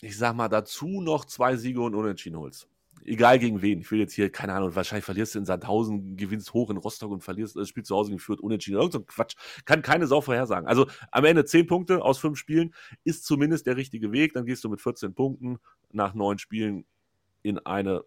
[0.00, 2.68] ich sag mal, dazu noch zwei Siege und Unentschieden holst,
[3.04, 3.80] egal gegen wen.
[3.80, 7.10] Ich will jetzt hier, keine Ahnung, wahrscheinlich verlierst du in Sandhausen, gewinnst hoch in Rostock
[7.10, 8.78] und verlierst, das Spiel zu Hause geführt, unentschieden.
[8.78, 9.34] Irgend so ein Quatsch.
[9.64, 10.68] Kann keine Sau vorhersagen.
[10.68, 14.34] Also am Ende 10 Punkte aus 5 Spielen ist zumindest der richtige Weg.
[14.34, 15.58] Dann gehst du mit 14 Punkten
[15.90, 16.84] nach 9 Spielen
[17.42, 18.04] in eine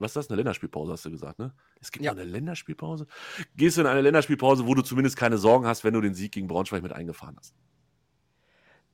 [0.00, 0.30] was ist das?
[0.30, 1.52] Eine Länderspielpause, hast du gesagt, ne?
[1.78, 3.06] Es gibt ja eine Länderspielpause.
[3.54, 6.32] Gehst du in eine Länderspielpause, wo du zumindest keine Sorgen hast, wenn du den Sieg
[6.32, 7.54] gegen Braunschweig mit eingefahren hast.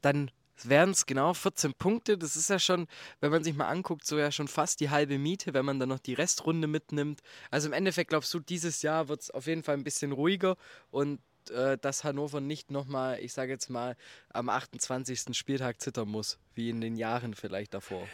[0.00, 0.33] Dann
[0.64, 2.18] wären es genau 14 Punkte.
[2.18, 2.86] Das ist ja schon,
[3.20, 5.88] wenn man sich mal anguckt, so ja schon fast die halbe Miete, wenn man dann
[5.88, 7.20] noch die Restrunde mitnimmt.
[7.50, 10.56] Also im Endeffekt glaubst du, dieses Jahr wird es auf jeden Fall ein bisschen ruhiger
[10.90, 13.96] und äh, dass Hannover nicht nochmal, ich sage jetzt mal,
[14.30, 15.36] am 28.
[15.36, 18.06] Spieltag zittern muss, wie in den Jahren vielleicht davor.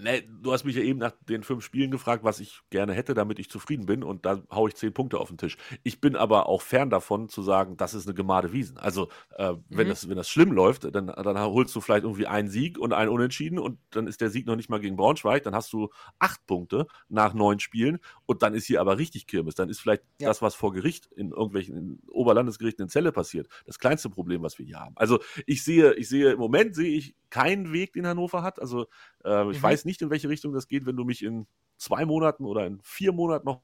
[0.00, 3.14] Ne, du hast mich ja eben nach den fünf Spielen gefragt, was ich gerne hätte,
[3.14, 4.04] damit ich zufrieden bin.
[4.04, 5.56] Und da haue ich zehn Punkte auf den Tisch.
[5.82, 8.78] Ich bin aber auch fern davon zu sagen, das ist eine gemade Wiesen.
[8.78, 9.90] Also, äh, wenn, mhm.
[9.90, 13.10] das, wenn das schlimm läuft, dann, dann holst du vielleicht irgendwie einen Sieg und einen
[13.10, 15.42] Unentschieden und dann ist der Sieg noch nicht mal gegen Braunschweig.
[15.42, 15.88] Dann hast du
[16.20, 19.56] acht Punkte nach neun Spielen und dann ist hier aber richtig Kirmes.
[19.56, 20.28] Dann ist vielleicht ja.
[20.28, 24.58] das, was vor Gericht in irgendwelchen in Oberlandesgerichten in Zelle passiert, das kleinste Problem, was
[24.58, 24.94] wir hier haben.
[24.96, 28.60] Also, ich sehe, ich sehe, im Moment sehe ich keinen Weg, den Hannover hat.
[28.60, 28.86] Also,
[29.24, 29.62] äh, ich mhm.
[29.62, 32.80] weiß nicht, in welche Richtung das geht, wenn du mich in zwei Monaten oder in
[32.82, 33.62] vier Monaten noch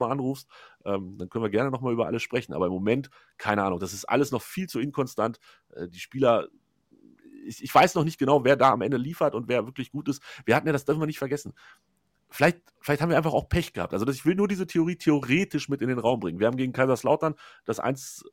[0.00, 0.48] mal anrufst,
[0.84, 2.54] ähm, dann können wir gerne noch mal über alles sprechen.
[2.54, 5.38] Aber im Moment, keine Ahnung, das ist alles noch viel zu inkonstant.
[5.74, 6.48] Äh, die Spieler,
[7.46, 10.08] ich, ich, weiß noch nicht genau, wer da am Ende liefert und wer wirklich gut
[10.08, 10.22] ist.
[10.44, 11.54] Wir hatten ja, das dürfen wir nicht vergessen.
[12.30, 13.92] Vielleicht, vielleicht haben wir einfach auch Pech gehabt.
[13.92, 16.38] Also ich will nur diese Theorie theoretisch mit in den Raum bringen.
[16.38, 18.24] Wir haben gegen Kaiserslautern das 1,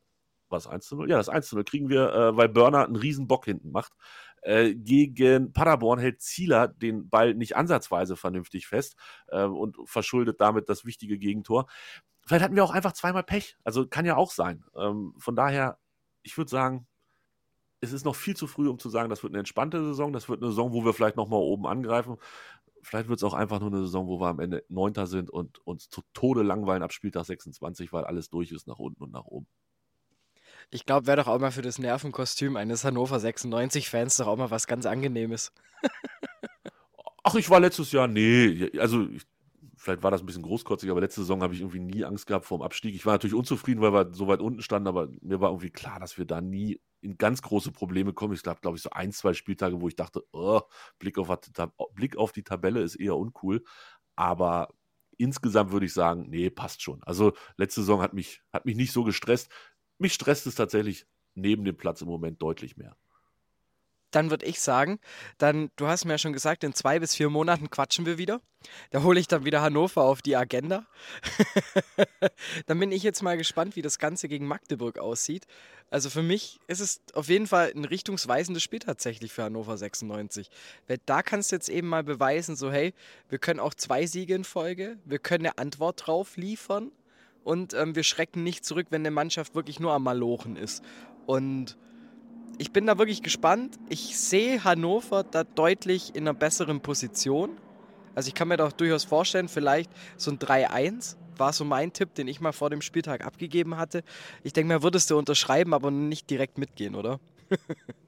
[0.50, 1.10] was 1 zu 0?
[1.10, 3.93] Ja, das 1 zu 0 kriegen wir, äh, weil Burner einen riesen Bock hinten macht.
[4.41, 8.95] Äh, gegen Paderborn hält Zieler den Ball nicht ansatzweise vernünftig fest
[9.28, 11.67] äh, und verschuldet damit das wichtige Gegentor.
[12.26, 13.58] Vielleicht hatten wir auch einfach zweimal Pech.
[13.63, 14.63] Also kann ja auch sein.
[14.76, 15.80] Ähm, von daher,
[16.23, 16.88] ich würde sagen,
[17.80, 20.30] es ist noch viel zu früh, um zu sagen, das wird eine entspannte Saison, das
[20.30, 22.17] wird eine Saison, wo wir vielleicht nochmal oben angreifen.
[22.82, 25.60] Vielleicht wird es auch einfach nur eine Saison, wo wir am Ende Neunter sind und
[25.65, 29.26] uns zu Tode langweilen ab Spieltag 26, weil alles durch ist nach unten und nach
[29.26, 29.47] oben.
[30.69, 34.51] Ich glaube, wäre doch auch mal für das Nervenkostüm eines Hannover 96-Fans doch auch mal
[34.51, 35.53] was ganz Angenehmes.
[37.23, 39.23] Ach, ich war letztes Jahr, nee, also ich,
[39.77, 42.45] vielleicht war das ein bisschen großkotzig, aber letzte Saison habe ich irgendwie nie Angst gehabt
[42.45, 42.95] vor dem Abstieg.
[42.95, 45.99] Ich war natürlich unzufrieden, weil wir so weit unten standen, aber mir war irgendwie klar,
[45.99, 48.34] dass wir da nie in ganz große Probleme kommen.
[48.34, 50.62] Ich glaube, glaube ich, so ein, zwei Spieltage, wo ich dachte, oh,
[50.99, 51.30] Blick, auf,
[51.93, 53.63] Blick auf die Tabelle ist eher uncool.
[54.15, 54.69] Aber
[55.17, 57.03] insgesamt würde ich sagen, nee, passt schon.
[57.03, 59.49] Also letzte Saison hat mich, hat mich nicht so gestresst.
[59.98, 61.06] Mich stresst es tatsächlich
[61.36, 62.96] neben dem Platz im Moment deutlich mehr
[64.12, 65.00] dann würde ich sagen,
[65.38, 68.42] dann, du hast mir ja schon gesagt, in zwei bis vier Monaten quatschen wir wieder.
[68.90, 70.88] Da hole ich dann wieder Hannover auf die Agenda.
[72.66, 75.46] dann bin ich jetzt mal gespannt, wie das Ganze gegen Magdeburg aussieht.
[75.90, 80.50] Also für mich ist es auf jeden Fall ein richtungsweisendes Spiel tatsächlich für Hannover 96.
[80.88, 82.94] Weil da kannst du jetzt eben mal beweisen, so hey,
[83.30, 86.92] wir können auch zwei Siege in Folge, wir können eine Antwort drauf liefern
[87.48, 90.84] und ähm, wir schrecken nicht zurück, wenn eine Mannschaft wirklich nur am Malochen ist.
[91.26, 91.78] Und
[92.58, 93.80] ich bin da wirklich gespannt.
[93.88, 97.52] Ich sehe Hannover da deutlich in einer besseren Position.
[98.16, 102.14] Also ich kann mir doch durchaus vorstellen, vielleicht so ein 3-1 war so mein Tipp,
[102.16, 104.04] den ich mal vor dem Spieltag abgegeben hatte.
[104.44, 107.22] Ich denke mal, würdest du unterschreiben, aber nicht direkt mitgehen, oder?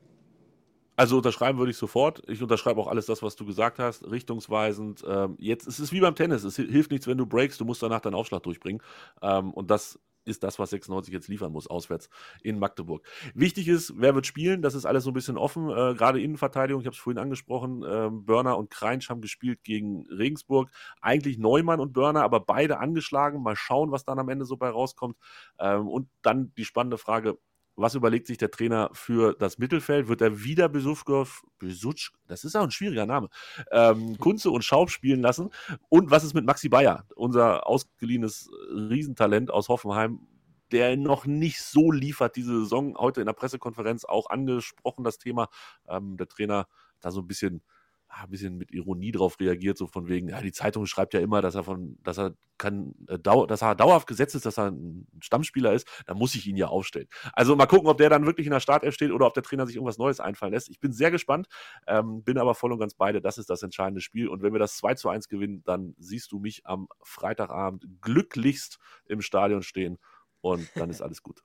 [0.99, 2.21] Also unterschreiben würde ich sofort.
[2.27, 5.01] Ich unterschreibe auch alles das, was du gesagt hast, richtungsweisend.
[5.07, 6.43] Ähm, jetzt es ist es wie beim Tennis.
[6.43, 7.61] Es hilft nichts, wenn du breakst.
[7.61, 8.81] Du musst danach deinen Aufschlag durchbringen.
[9.21, 12.09] Ähm, und das ist das, was 96 jetzt liefern muss, auswärts
[12.43, 13.07] in Magdeburg.
[13.33, 16.81] Wichtig ist, wer wird spielen, das ist alles so ein bisschen offen, äh, gerade Innenverteidigung,
[16.81, 21.79] ich habe es vorhin angesprochen, äh, Börner und Kreinsch haben gespielt gegen Regensburg, eigentlich Neumann
[21.79, 25.17] und Börner, aber beide angeschlagen, mal schauen, was dann am Ende so bei rauskommt
[25.59, 27.37] ähm, und dann die spannende Frage,
[27.79, 30.07] was überlegt sich der Trainer für das Mittelfeld?
[30.07, 33.29] Wird er wieder Besufkov, Besutsch, das ist auch ein schwieriger Name,
[33.71, 35.49] ähm, Kunze und Schaub spielen lassen?
[35.89, 40.27] Und was ist mit Maxi Bayer, unser ausgeliehenes Riesentalent aus Hoffenheim,
[40.71, 42.97] der noch nicht so liefert diese Saison?
[42.97, 45.47] Heute in der Pressekonferenz auch angesprochen, das Thema.
[45.87, 46.67] Ähm, der Trainer
[46.99, 47.61] da so ein bisschen
[48.09, 51.41] ein bisschen mit Ironie drauf reagiert, so von wegen, ja, die Zeitung schreibt ja immer,
[51.41, 54.71] dass er von, dass er kann, äh, dau dass er dauerhaft gesetzt ist, dass er
[54.71, 57.07] ein Stammspieler ist, dann muss ich ihn ja aufstellen.
[57.33, 59.65] Also mal gucken, ob der dann wirklich in der Startelf steht oder ob der Trainer
[59.65, 60.69] sich irgendwas Neues einfallen lässt.
[60.69, 61.47] Ich bin sehr gespannt,
[61.87, 63.21] ähm, bin aber voll und ganz beide.
[63.21, 64.27] Das ist das entscheidende Spiel.
[64.27, 68.79] Und wenn wir das 2 zu 1 gewinnen, dann siehst du mich am Freitagabend glücklichst
[69.05, 69.97] im Stadion stehen
[70.41, 71.43] und dann ist alles gut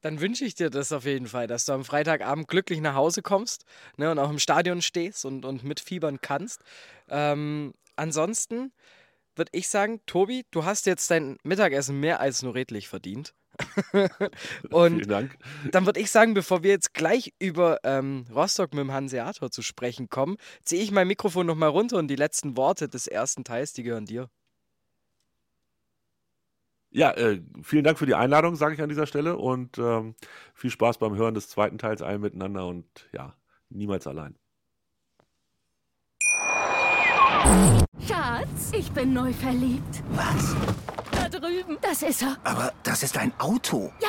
[0.00, 3.22] dann wünsche ich dir das auf jeden Fall, dass du am Freitagabend glücklich nach Hause
[3.22, 3.64] kommst
[3.96, 6.62] ne, und auch im Stadion stehst und, und mitfiebern kannst.
[7.08, 8.72] Ähm, ansonsten
[9.34, 13.34] würde ich sagen, Tobi, du hast jetzt dein Mittagessen mehr als nur redlich verdient.
[14.70, 15.38] und Vielen Dank.
[15.72, 19.62] dann würde ich sagen, bevor wir jetzt gleich über ähm, Rostock mit dem Hanseator zu
[19.62, 23.72] sprechen kommen, ziehe ich mein Mikrofon nochmal runter und die letzten Worte des ersten Teils,
[23.72, 24.28] die gehören dir.
[26.96, 29.36] Ja, äh, vielen Dank für die Einladung, sage ich an dieser Stelle.
[29.36, 30.14] Und ähm,
[30.54, 33.34] viel Spaß beim Hören des zweiten Teils allen miteinander und ja,
[33.68, 34.34] niemals allein.
[38.00, 40.02] Schatz, ich bin neu verliebt.
[40.12, 40.56] Was?
[41.10, 41.76] Da drüben.
[41.82, 42.38] Das ist er.
[42.44, 43.92] Aber das ist ein Auto.
[44.00, 44.08] Ja,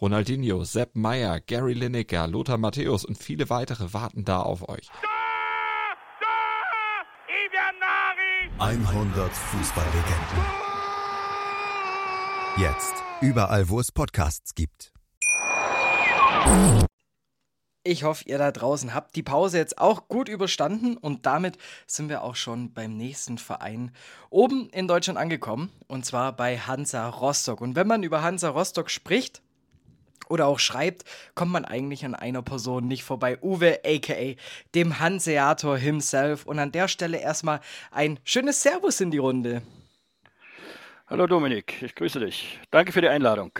[0.00, 4.88] Ronaldinho, Sepp Meyer, Gary Lineker, Lothar Matthäus und viele weitere warten da auf euch.
[8.58, 10.44] 100 Fußballlegenden.
[12.56, 12.94] Jetzt.
[13.20, 14.92] Überall, wo es Podcasts gibt.
[17.84, 22.08] Ich hoffe, ihr da draußen habt die Pause jetzt auch gut überstanden und damit sind
[22.08, 23.92] wir auch schon beim nächsten Verein
[24.30, 27.60] oben in Deutschland angekommen und zwar bei Hansa Rostock.
[27.60, 29.42] Und wenn man über Hansa Rostock spricht,
[30.28, 33.38] oder auch schreibt, kommt man eigentlich an einer Person nicht vorbei.
[33.42, 34.34] Uwe, aka
[34.74, 36.46] dem Hanseator himself.
[36.46, 37.60] Und an der Stelle erstmal
[37.90, 39.62] ein schönes Servus in die Runde.
[41.06, 42.58] Hallo Dominik, ich grüße dich.
[42.70, 43.52] Danke für die Einladung.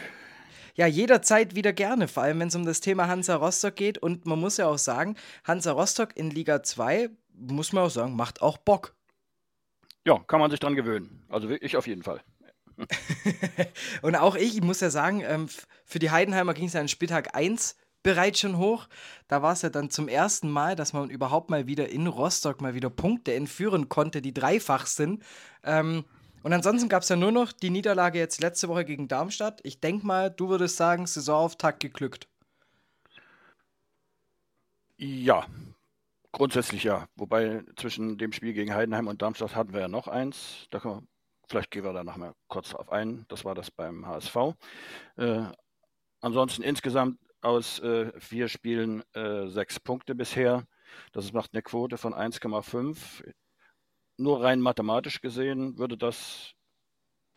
[0.77, 3.98] Ja, jederzeit wieder gerne, vor allem wenn es um das Thema Hansa Rostock geht.
[3.98, 8.16] Und man muss ja auch sagen, Hansa Rostock in Liga 2, muss man auch sagen,
[8.16, 8.94] macht auch Bock.
[10.05, 11.24] Ja, kann man sich dran gewöhnen.
[11.29, 12.20] Also ich auf jeden Fall.
[14.03, 15.49] und auch ich, ich muss ja sagen, ähm,
[15.85, 18.87] für die Heidenheimer ging es ja an Spieltag 1 bereits schon hoch.
[19.29, 22.61] Da war es ja dann zum ersten Mal, dass man überhaupt mal wieder in Rostock
[22.61, 25.25] mal wieder Punkte entführen konnte, die dreifach sind.
[25.65, 26.05] Ähm,
[26.45, 29.61] und ansonsten gab es ja nur noch die Niederlage jetzt letzte Woche gegen Darmstadt.
[29.65, 32.29] Ich denke mal, du würdest sagen, Saisonauftakt geglückt.
[34.99, 35.47] Ja,
[36.33, 37.09] grundsätzlich ja.
[37.17, 40.67] Wobei zwischen dem Spiel gegen Heidenheim und Darmstadt hatten wir ja noch eins.
[40.71, 41.03] Da wir,
[41.55, 43.27] vielleicht gehen wir da noch mal kurz auf ein.
[43.29, 44.37] Das war das beim HSV.
[45.17, 45.45] Äh,
[46.21, 50.67] ansonsten insgesamt aus äh, vier Spielen äh, sechs Punkte bisher.
[51.12, 53.23] Das macht eine Quote von 1,5
[54.17, 56.55] nur rein mathematisch gesehen würde das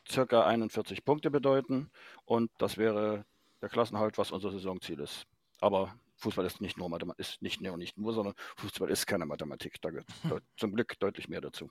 [0.09, 1.91] circa 41 Punkte bedeuten
[2.25, 3.25] und das wäre
[3.61, 5.25] der Klassenhalt, was unser Saisonziel ist.
[5.59, 9.25] Aber Fußball ist nicht nur Mathematik, ist nicht nur, nicht nur, sondern Fußball ist keine
[9.25, 9.81] Mathematik.
[9.81, 10.07] Da gehört
[10.57, 11.69] zum Glück deutlich mehr dazu.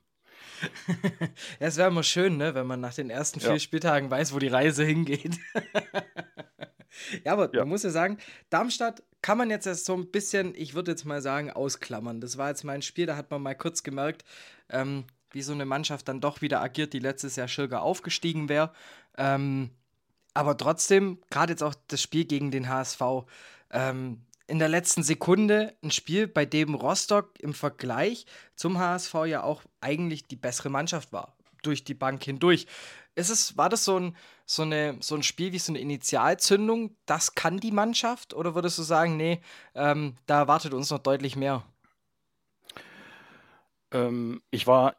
[1.61, 3.59] ja, es wäre immer schön, ne, wenn man nach den ersten vier ja.
[3.59, 5.37] Spieltagen weiß, wo die Reise hingeht.
[7.25, 7.61] ja, aber ja.
[7.61, 8.19] man muss ja sagen,
[8.51, 12.21] Darmstadt kann man jetzt so ein bisschen, ich würde jetzt mal sagen, ausklammern.
[12.21, 14.25] Das war jetzt mein Spiel, da hat man mal kurz gemerkt,
[14.71, 18.73] ähm, wie so eine Mannschaft dann doch wieder agiert, die letztes Jahr Schirger aufgestiegen wäre.
[19.19, 19.71] Ähm,
[20.33, 23.01] aber trotzdem, gerade jetzt auch das Spiel gegen den HSV,
[23.71, 29.43] ähm, in der letzten Sekunde ein Spiel, bei dem Rostock im Vergleich zum HSV ja
[29.43, 31.37] auch eigentlich die bessere Mannschaft war.
[31.63, 32.67] Durch die Bank hindurch.
[33.17, 36.97] Ist es, war das so ein, so, eine, so ein Spiel wie so eine Initialzündung?
[37.07, 38.35] Das kann die Mannschaft?
[38.35, 39.41] Oder würdest du sagen, nee,
[39.75, 41.65] ähm, da erwartet uns noch deutlich mehr?
[43.91, 44.97] Ähm, ich war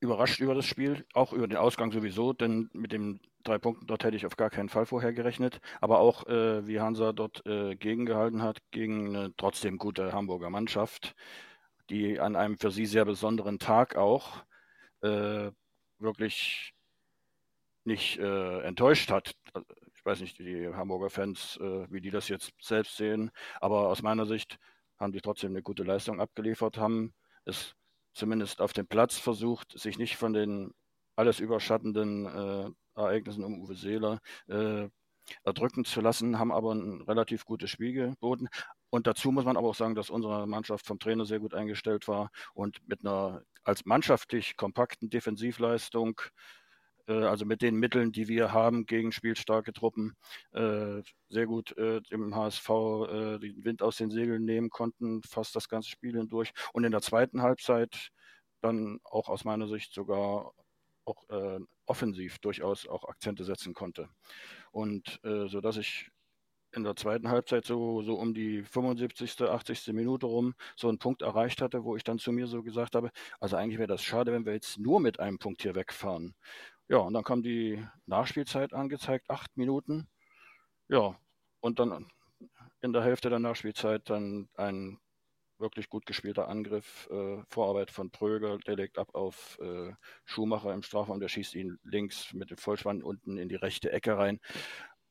[0.00, 4.04] überrascht über das Spiel, auch über den Ausgang sowieso, denn mit den drei Punkten dort
[4.04, 5.60] hätte ich auf gar keinen Fall vorher gerechnet.
[5.80, 11.14] Aber auch, äh, wie Hansa dort äh, gegengehalten hat, gegen eine trotzdem gute Hamburger Mannschaft,
[11.90, 14.44] die an einem für sie sehr besonderen Tag auch
[15.02, 15.50] äh,
[15.98, 16.74] wirklich
[17.84, 19.34] nicht äh, enttäuscht hat.
[19.94, 23.30] Ich weiß nicht, die Hamburger Fans, äh, wie die das jetzt selbst sehen,
[23.60, 24.58] aber aus meiner Sicht
[24.98, 27.74] haben die trotzdem eine gute Leistung abgeliefert, haben es
[28.12, 30.74] zumindest auf dem Platz versucht, sich nicht von den
[31.16, 34.88] alles überschattenden äh, Ereignissen um Uwe Seeler äh,
[35.44, 38.48] erdrücken zu lassen, haben aber ein relativ gutes Spiel geboten.
[38.90, 42.08] Und dazu muss man aber auch sagen, dass unsere Mannschaft vom Trainer sehr gut eingestellt
[42.08, 46.20] war und mit einer als mannschaftlich kompakten Defensivleistung,
[47.06, 50.16] äh, also mit den Mitteln, die wir haben gegen spielstarke Truppen,
[50.52, 55.54] äh, sehr gut äh, dem HSV äh, den Wind aus den Segeln nehmen konnten, fast
[55.54, 56.52] das ganze Spiel hindurch.
[56.72, 58.10] Und in der zweiten Halbzeit
[58.62, 60.52] dann auch aus meiner Sicht sogar
[61.04, 64.08] auch äh, offensiv durchaus auch Akzente setzen konnte.
[64.70, 66.10] Und äh, so dass ich
[66.72, 69.88] in der zweiten Halbzeit so, so um die 75., 80.
[69.94, 73.10] Minute rum so einen Punkt erreicht hatte, wo ich dann zu mir so gesagt habe,
[73.40, 76.34] also eigentlich wäre das schade, wenn wir jetzt nur mit einem Punkt hier wegfahren.
[76.88, 80.08] Ja, und dann kam die Nachspielzeit angezeigt, acht Minuten.
[80.88, 81.18] Ja,
[81.60, 82.10] und dann
[82.80, 84.98] in der Hälfte der Nachspielzeit dann ein
[85.58, 89.92] wirklich gut gespielter Angriff, äh, Vorarbeit von Pröger, der legt ab auf äh,
[90.24, 94.16] Schumacher im Strafraum, der schießt ihn links mit dem Vollspann unten in die rechte Ecke
[94.16, 94.40] rein.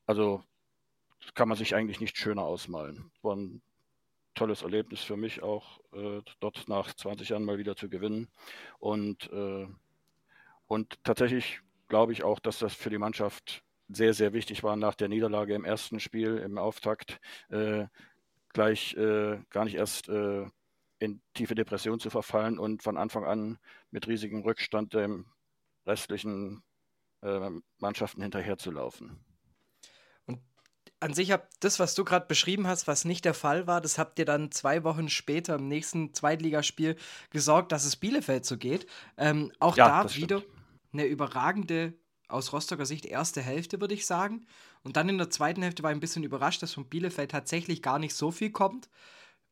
[0.06, 0.44] Also
[1.34, 3.12] kann man sich eigentlich nicht schöner ausmalen.
[3.22, 3.62] War ein
[4.36, 8.30] tolles Erlebnis für mich auch, äh, dort nach 20 Jahren mal wieder zu gewinnen.
[8.80, 9.68] Und, äh,
[10.68, 14.96] und tatsächlich glaube ich auch, dass das für die Mannschaft sehr, sehr wichtig war nach
[14.96, 17.20] der Niederlage im ersten Spiel, im Auftakt.
[18.58, 20.48] Gleich äh, gar nicht erst äh,
[20.98, 23.60] in tiefe Depression zu verfallen und von Anfang an
[23.92, 25.28] mit riesigem Rückstand den
[25.86, 26.64] restlichen
[27.22, 29.24] äh, Mannschaften hinterherzulaufen.
[30.26, 30.42] Und
[31.00, 34.00] an sich habt das, was du gerade beschrieben hast, was nicht der Fall war, das
[34.00, 36.96] habt ihr dann zwei Wochen später im nächsten Zweitligaspiel
[37.30, 38.88] gesorgt, dass es Bielefeld so geht.
[39.18, 40.42] Ähm, auch ja, da wieder
[40.94, 41.94] eine überragende
[42.28, 44.46] aus Rostocker Sicht erste Hälfte, würde ich sagen.
[44.84, 47.82] Und dann in der zweiten Hälfte war ich ein bisschen überrascht, dass von Bielefeld tatsächlich
[47.82, 48.90] gar nicht so viel kommt.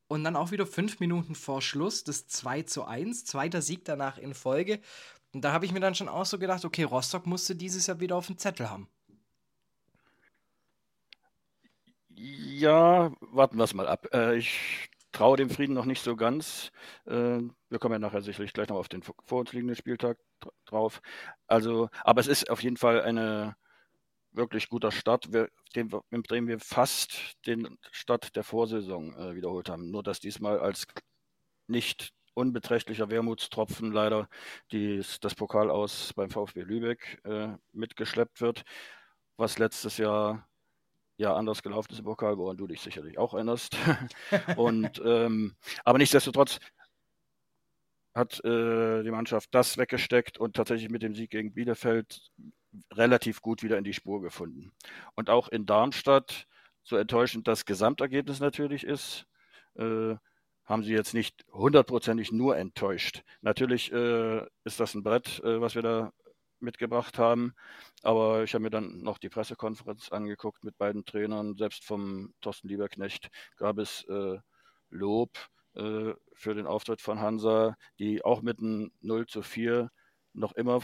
[0.07, 4.17] Und dann auch wieder fünf Minuten vor Schluss das 2 zu 1, zweiter Sieg danach
[4.17, 4.79] in Folge.
[5.33, 7.99] Und da habe ich mir dann schon auch so gedacht, okay, Rostock musste dieses Jahr
[7.99, 8.87] wieder auf dem Zettel haben.
[12.09, 14.07] Ja, warten wir es mal ab.
[14.13, 16.71] Äh, ich traue dem Frieden noch nicht so ganz.
[17.05, 20.17] Äh, wir kommen ja nachher sicherlich gleich noch auf den vor uns liegenden Spieltag
[20.65, 21.01] drauf.
[21.47, 23.55] Also, aber es ist auf jeden Fall eine
[24.33, 25.51] wirklich guter Start, mit
[26.31, 29.89] dem wir fast den Start der Vorsaison äh, wiederholt haben.
[29.89, 30.85] Nur dass diesmal als
[31.67, 34.27] nicht unbeträchtlicher Wermutstropfen leider
[34.71, 38.65] dies, das Pokal aus beim VfB Lübeck äh, mitgeschleppt wird,
[39.37, 40.45] was letztes Jahr
[41.17, 43.77] ja anders gelaufen ist im Pokal, woran du dich sicherlich auch erinnerst.
[44.57, 46.59] und ähm, aber nichtsdestotrotz
[48.13, 52.31] hat äh, die Mannschaft das weggesteckt und tatsächlich mit dem Sieg gegen Bielefeld
[52.93, 54.71] relativ gut wieder in die Spur gefunden.
[55.15, 56.47] Und auch in Darmstadt
[56.83, 59.25] so enttäuschend das Gesamtergebnis natürlich ist,
[59.75, 60.15] äh,
[60.65, 63.23] haben sie jetzt nicht hundertprozentig nur enttäuscht.
[63.41, 66.13] Natürlich äh, ist das ein Brett, äh, was wir da
[66.65, 67.53] mitgebracht haben,
[68.03, 71.55] aber ich habe mir dann noch die Pressekonferenz angeguckt mit beiden Trainern.
[71.55, 74.37] Selbst vom Thorsten Lieberknecht gab es äh,
[74.89, 75.31] Lob
[75.75, 79.89] äh, für den Auftritt von Hansa, die auch mit einem 0 zu 4
[80.35, 80.81] noch immer,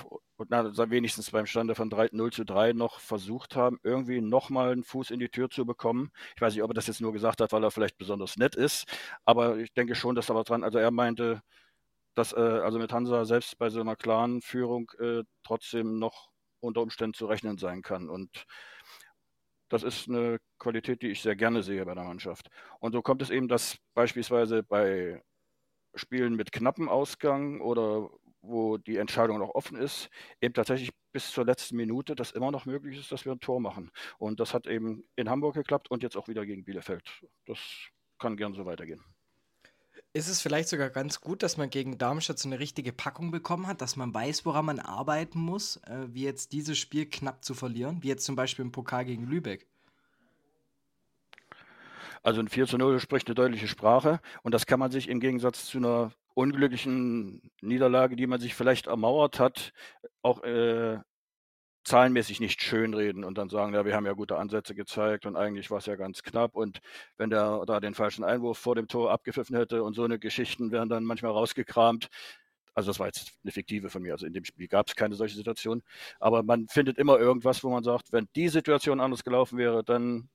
[0.49, 4.83] na, wenigstens beim Stande von 3, 0 zu 3 noch versucht haben, irgendwie nochmal einen
[4.83, 6.11] Fuß in die Tür zu bekommen.
[6.35, 8.55] Ich weiß nicht, ob er das jetzt nur gesagt hat, weil er vielleicht besonders nett
[8.55, 8.85] ist,
[9.25, 11.41] aber ich denke schon, dass da was dran, also er meinte,
[12.15, 16.81] dass äh, also mit Hansa selbst bei so einer klaren Führung äh, trotzdem noch unter
[16.81, 18.09] Umständen zu rechnen sein kann.
[18.09, 18.45] Und
[19.69, 22.49] das ist eine Qualität, die ich sehr gerne sehe bei der Mannschaft.
[22.79, 25.21] Und so kommt es eben, dass beispielsweise bei
[25.95, 28.09] Spielen mit knappem Ausgang oder
[28.41, 30.09] wo die Entscheidung noch offen ist,
[30.41, 33.59] eben tatsächlich bis zur letzten Minute das immer noch möglich ist, dass wir ein Tor
[33.59, 33.91] machen.
[34.17, 37.21] Und das hat eben in Hamburg geklappt und jetzt auch wieder gegen Bielefeld.
[37.45, 37.59] Das
[38.19, 39.03] kann gern so weitergehen.
[40.13, 43.65] Ist es vielleicht sogar ganz gut, dass man gegen Darmstadt so eine richtige Packung bekommen
[43.65, 47.53] hat, dass man weiß, woran man arbeiten muss, äh, wie jetzt dieses Spiel knapp zu
[47.53, 49.67] verlieren, wie jetzt zum Beispiel im Pokal gegen Lübeck?
[52.23, 55.21] Also ein 4 zu 0 spricht eine deutliche Sprache und das kann man sich im
[55.21, 59.73] Gegensatz zu einer unglücklichen Niederlage, die man sich vielleicht ermauert hat,
[60.21, 60.99] auch äh,
[61.83, 65.71] zahlenmäßig nicht schönreden und dann sagen, ja, wir haben ja gute Ansätze gezeigt und eigentlich
[65.71, 66.79] war es ja ganz knapp und
[67.17, 70.71] wenn der da den falschen Einwurf vor dem Tor abgepfiffen hätte und so eine Geschichten
[70.71, 72.09] werden dann manchmal rausgekramt.
[72.73, 75.15] Also das war jetzt eine fiktive von mir, also in dem Spiel gab es keine
[75.15, 75.83] solche Situation,
[76.19, 80.29] aber man findet immer irgendwas, wo man sagt, wenn die Situation anders gelaufen wäre, dann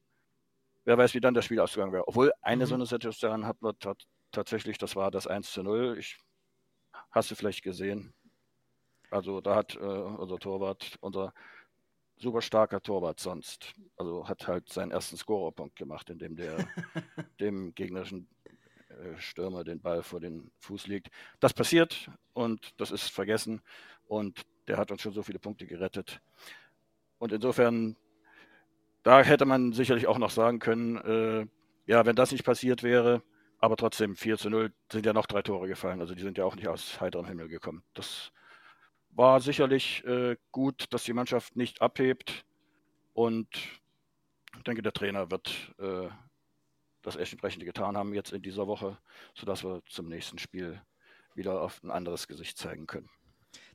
[0.87, 2.09] wer weiß, wie dann das Spiel ausgegangen wäre.
[2.09, 2.69] Obwohl eine mhm.
[2.69, 3.75] so eine Situation hat man
[4.33, 5.97] tatsächlich, das war das 1 zu 0.
[5.99, 6.19] Ich,
[7.11, 8.15] hast du vielleicht gesehen.
[9.11, 11.33] Also da hat äh, unser Torwart, unser
[12.17, 16.57] super starker Torwart sonst, also hat halt seinen ersten Scorerpunkt gemacht, indem der
[17.41, 18.29] dem gegnerischen
[18.89, 21.09] äh, Stürmer den Ball vor den Fuß legt.
[21.41, 23.61] Das passiert und das ist vergessen
[24.07, 26.21] und der hat uns schon so viele Punkte gerettet.
[27.19, 27.97] Und insofern,
[29.03, 31.47] da hätte man sicherlich auch noch sagen können, äh,
[31.87, 33.23] ja, wenn das nicht passiert wäre,
[33.59, 36.01] aber trotzdem 4 zu 0 sind ja noch drei Tore gefallen.
[36.01, 37.83] Also die sind ja auch nicht aus heiterem Himmel gekommen.
[37.95, 38.33] Das
[39.17, 42.45] war sicherlich äh, gut, dass die Mannschaft nicht abhebt.
[43.15, 43.49] Und
[44.57, 46.09] ich denke, der Trainer wird äh,
[47.03, 48.99] das entsprechende getan haben jetzt in dieser Woche,
[49.35, 50.83] sodass wir zum nächsten Spiel
[51.35, 53.09] wieder auf ein anderes Gesicht zeigen können.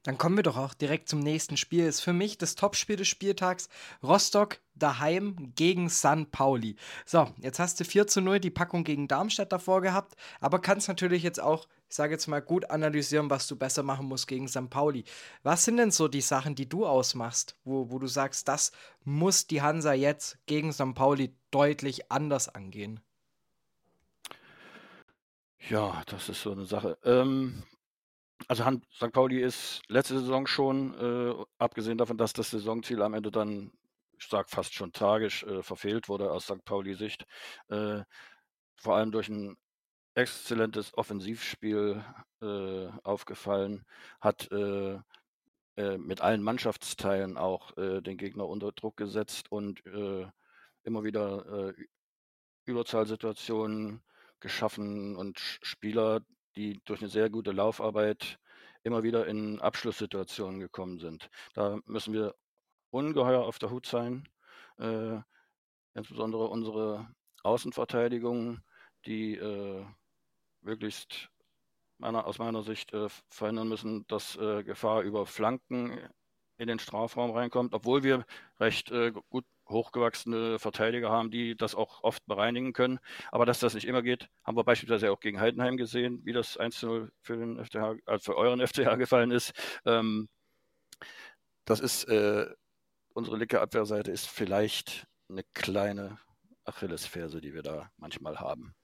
[0.03, 1.85] Dann kommen wir doch auch direkt zum nächsten Spiel.
[1.85, 3.69] Ist für mich das Topspiel des Spieltags.
[4.03, 6.75] Rostock daheim gegen San Pauli.
[7.05, 10.87] So, jetzt hast du 4 zu 0 die Packung gegen Darmstadt davor gehabt, aber kannst
[10.87, 14.47] natürlich jetzt auch, ich sage jetzt mal, gut analysieren, was du besser machen musst gegen
[14.47, 15.03] San Pauli.
[15.43, 18.71] Was sind denn so die Sachen, die du ausmachst, wo, wo du sagst, das
[19.03, 23.01] muss die Hansa jetzt gegen San Pauli deutlich anders angehen?
[25.69, 26.97] Ja, das ist so eine Sache.
[27.03, 27.61] Ähm,
[28.47, 29.11] also St.
[29.11, 33.73] Pauli ist letzte Saison schon, äh, abgesehen davon, dass das Saisonziel am Ende dann,
[34.17, 36.63] ich sag fast schon tragisch, äh, verfehlt wurde aus St.
[36.63, 37.25] Pauli-Sicht,
[37.67, 38.03] äh,
[38.77, 39.57] vor allem durch ein
[40.13, 42.03] exzellentes Offensivspiel
[42.41, 43.85] äh, aufgefallen,
[44.19, 44.99] hat äh,
[45.77, 49.81] äh, mit allen Mannschaftsteilen auch den Gegner unter Druck gesetzt und
[50.83, 51.73] immer wieder
[52.65, 54.01] Überzahlsituationen
[54.39, 56.21] geschaffen und Spieler,
[56.55, 58.39] die durch eine sehr gute Laufarbeit
[58.83, 61.29] immer wieder in Abschlusssituationen gekommen sind.
[61.53, 62.35] Da müssen wir
[62.89, 64.27] ungeheuer auf der Hut sein,
[64.77, 65.19] äh,
[65.93, 67.07] insbesondere unsere
[67.43, 68.59] Außenverteidigung,
[69.05, 69.85] die äh,
[70.61, 71.29] möglichst
[71.97, 75.97] meiner, aus meiner Sicht äh, verhindern müssen, dass äh, Gefahr über Flanken
[76.57, 78.25] in den Strafraum reinkommt, obwohl wir
[78.59, 82.99] recht äh, gut hochgewachsene Verteidiger haben, die das auch oft bereinigen können.
[83.31, 86.57] Aber dass das nicht immer geht, haben wir beispielsweise auch gegen Heidenheim gesehen, wie das
[86.57, 87.65] 1 0 für,
[88.05, 89.53] also für euren FCH gefallen ist.
[89.85, 90.29] Ähm,
[91.65, 92.47] das ist, äh,
[93.13, 96.19] unsere linke Abwehrseite ist vielleicht eine kleine
[96.65, 98.75] Achillesferse, die wir da manchmal haben.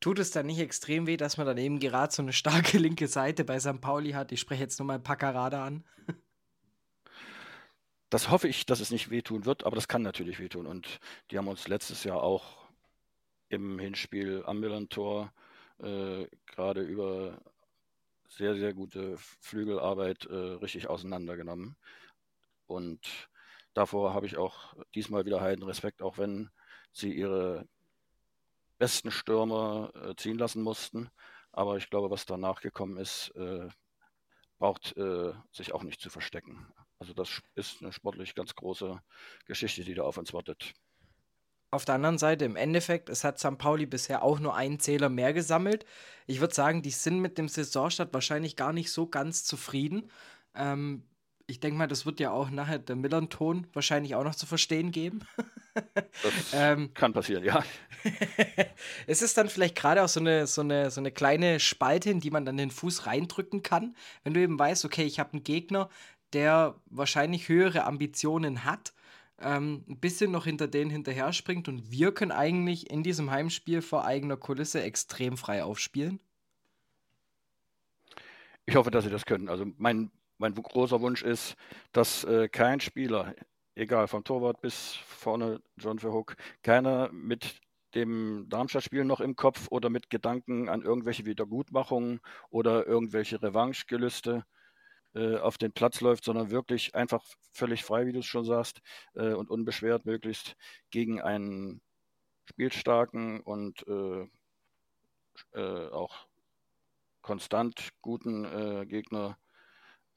[0.00, 3.08] Tut es dann nicht extrem weh, dass man dann eben gerade so eine starke linke
[3.08, 3.80] Seite bei St.
[3.80, 4.32] Pauli hat?
[4.32, 5.84] Ich spreche jetzt nur mal Packerada an.
[8.10, 10.66] Das hoffe ich, dass es nicht wehtun wird, aber das kann natürlich wehtun.
[10.66, 12.68] Und die haben uns letztes Jahr auch
[13.48, 15.32] im Hinspiel am Millantor
[15.78, 17.40] äh, gerade über
[18.28, 21.76] sehr, sehr gute Flügelarbeit äh, richtig auseinandergenommen.
[22.66, 23.28] Und
[23.74, 26.50] davor habe ich auch diesmal wieder heiden Respekt, auch wenn
[26.92, 27.68] sie ihre
[28.78, 31.08] besten Stürmer äh, ziehen lassen mussten.
[31.52, 33.68] Aber ich glaube, was danach gekommen ist, äh,
[34.58, 36.66] braucht äh, sich auch nicht zu verstecken.
[36.98, 39.00] Also das ist eine sportlich ganz große
[39.46, 40.74] Geschichte, die da auf uns wartet.
[41.70, 43.58] Auf der anderen Seite, im Endeffekt, es hat St.
[43.58, 45.84] Pauli bisher auch nur einen Zähler mehr gesammelt.
[46.26, 50.10] Ich würde sagen, die sind mit dem Saisonstart wahrscheinlich gar nicht so ganz zufrieden.
[50.54, 51.04] Ähm,
[51.46, 54.90] ich denke mal, das wird ja auch nachher der Millern-Ton wahrscheinlich auch noch zu verstehen
[54.90, 55.20] geben.
[56.22, 57.62] Das ähm, kann passieren, ja.
[59.06, 62.20] es ist dann vielleicht gerade auch so eine, so, eine, so eine kleine Spalte, in
[62.20, 65.44] die man dann den Fuß reindrücken kann, wenn du eben weißt, okay, ich habe einen
[65.44, 65.88] Gegner,
[66.32, 68.92] der wahrscheinlich höhere Ambitionen hat,
[69.38, 73.82] ähm, ein bisschen noch hinter denen hinterher springt und wir können eigentlich in diesem Heimspiel
[73.82, 76.20] vor eigener Kulisse extrem frei aufspielen.
[78.64, 79.48] Ich hoffe, dass sie das können.
[79.48, 81.54] Also mein, mein großer Wunsch ist,
[81.92, 83.34] dass äh, kein Spieler,
[83.76, 87.60] egal vom Torwart bis vorne John Verhook, keiner mit
[87.94, 92.20] dem Darmstadt-Spiel noch im Kopf oder mit Gedanken an irgendwelche Wiedergutmachungen
[92.50, 94.44] oder irgendwelche Revanchegelüste
[95.14, 97.22] äh, auf den Platz läuft, sondern wirklich einfach
[97.52, 98.80] völlig frei, wie du es schon sagst,
[99.14, 100.56] äh, und unbeschwert möglichst
[100.90, 101.80] gegen einen
[102.44, 104.26] spielstarken und äh,
[105.52, 106.26] äh auch
[107.22, 109.38] konstant guten äh, Gegner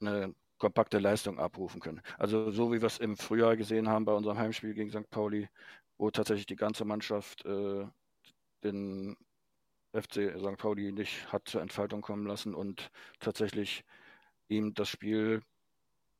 [0.00, 2.00] eine kompakte Leistung abrufen können.
[2.18, 5.10] Also so wie wir es im Frühjahr gesehen haben bei unserem Heimspiel gegen St.
[5.10, 5.48] Pauli,
[5.98, 7.86] wo tatsächlich die ganze Mannschaft äh,
[8.62, 9.16] den
[9.92, 10.56] FC St.
[10.56, 13.84] Pauli nicht hat zur Entfaltung kommen lassen und tatsächlich
[14.48, 15.42] ihm das Spiel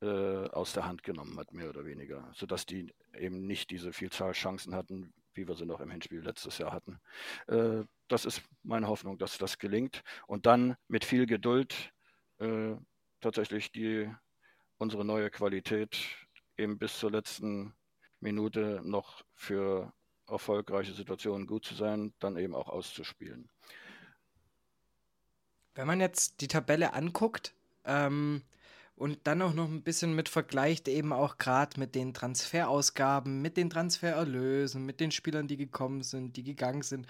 [0.02, 4.32] äh, aus der Hand genommen hat, mehr oder weniger, sodass die eben nicht diese Vielzahl
[4.32, 6.98] Chancen hatten, wie wir sie noch im Hinspiel letztes Jahr hatten.
[7.46, 11.92] Äh, das ist meine Hoffnung, dass das gelingt und dann mit viel Geduld
[12.38, 12.74] äh,
[13.20, 14.10] tatsächlich die,
[14.80, 15.98] unsere neue Qualität
[16.56, 17.74] eben bis zur letzten
[18.18, 19.92] Minute noch für
[20.26, 23.50] erfolgreiche Situationen gut zu sein, dann eben auch auszuspielen.
[25.74, 27.52] Wenn man jetzt die Tabelle anguckt
[27.84, 28.42] ähm,
[28.96, 33.58] und dann auch noch ein bisschen mit vergleicht, eben auch gerade mit den Transferausgaben, mit
[33.58, 37.06] den Transfererlösen, mit den Spielern, die gekommen sind, die gegangen sind,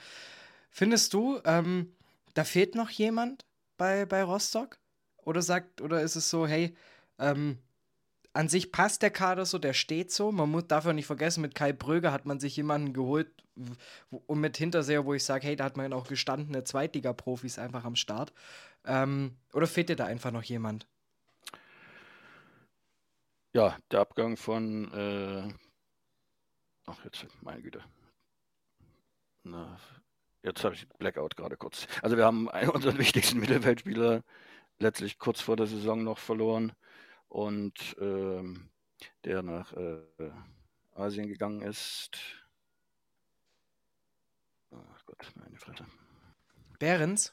[0.71, 1.95] findest du, ähm,
[2.35, 3.45] da fehlt noch jemand
[3.77, 4.79] bei, bei Rostock?
[5.19, 6.75] Oder sagt, oder ist es so, hey,
[7.21, 7.59] ähm,
[8.33, 10.31] an sich passt der Kader so, der steht so.
[10.33, 13.29] Man muss dafür nicht vergessen, mit Kai Bröger hat man sich jemanden geholt
[14.27, 17.97] und mit Hinterseher, wo ich sage, hey, da hat man auch gestandene Zweitliga-Profis einfach am
[17.97, 18.33] Start.
[18.85, 20.87] Ähm, oder fehlt dir da einfach noch jemand?
[23.53, 25.53] Ja, der Abgang von, äh,
[26.87, 27.83] ach jetzt, meine Güte.
[29.43, 29.77] Na,
[30.45, 31.89] jetzt habe ich Blackout gerade kurz.
[32.01, 34.23] Also wir haben einen unserer wichtigsten Mittelfeldspieler
[34.79, 36.73] letztlich kurz vor der Saison noch verloren
[37.31, 38.69] und ähm,
[39.25, 40.03] der nach äh,
[40.95, 42.19] Asien gegangen ist.
[44.71, 45.87] Ach Gott, meine Fresse.
[46.79, 47.33] Behrens?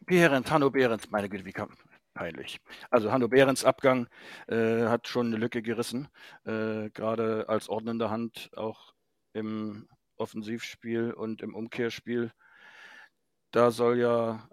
[0.00, 1.76] Behrens, Hanno Behrens, meine Güte, wie kam,
[2.14, 2.60] peinlich.
[2.90, 4.08] Also Hanno Behrens Abgang
[4.48, 6.08] äh, hat schon eine Lücke gerissen,
[6.44, 8.94] äh, gerade als ordnende Hand auch
[9.34, 12.32] im Offensivspiel und im Umkehrspiel.
[13.50, 14.48] Da soll ja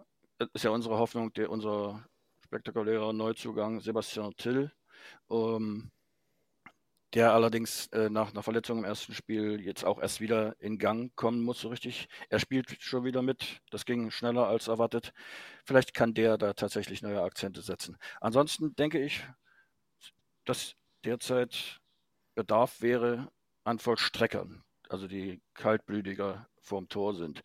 [0.53, 2.05] ist ja unsere Hoffnung, der, unser
[2.47, 4.71] spektakulärer Neuzugang Sebastian Till,
[5.29, 5.91] ähm,
[7.13, 11.13] der allerdings äh, nach einer Verletzung im ersten Spiel jetzt auch erst wieder in Gang
[11.15, 12.07] kommen muss, so richtig.
[12.29, 15.11] Er spielt schon wieder mit, das ging schneller als erwartet.
[15.65, 17.97] Vielleicht kann der da tatsächlich neue Akzente setzen.
[18.21, 19.25] Ansonsten denke ich,
[20.45, 21.81] dass derzeit
[22.33, 23.29] Bedarf wäre
[23.65, 27.43] an Vollstreckern, also die kaltblütiger vorm Tor sind.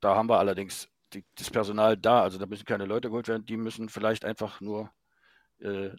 [0.00, 2.22] Da haben wir allerdings die, das Personal da.
[2.22, 4.90] Also da müssen keine Leute geholt werden, die müssen vielleicht einfach nur
[5.58, 5.90] äh,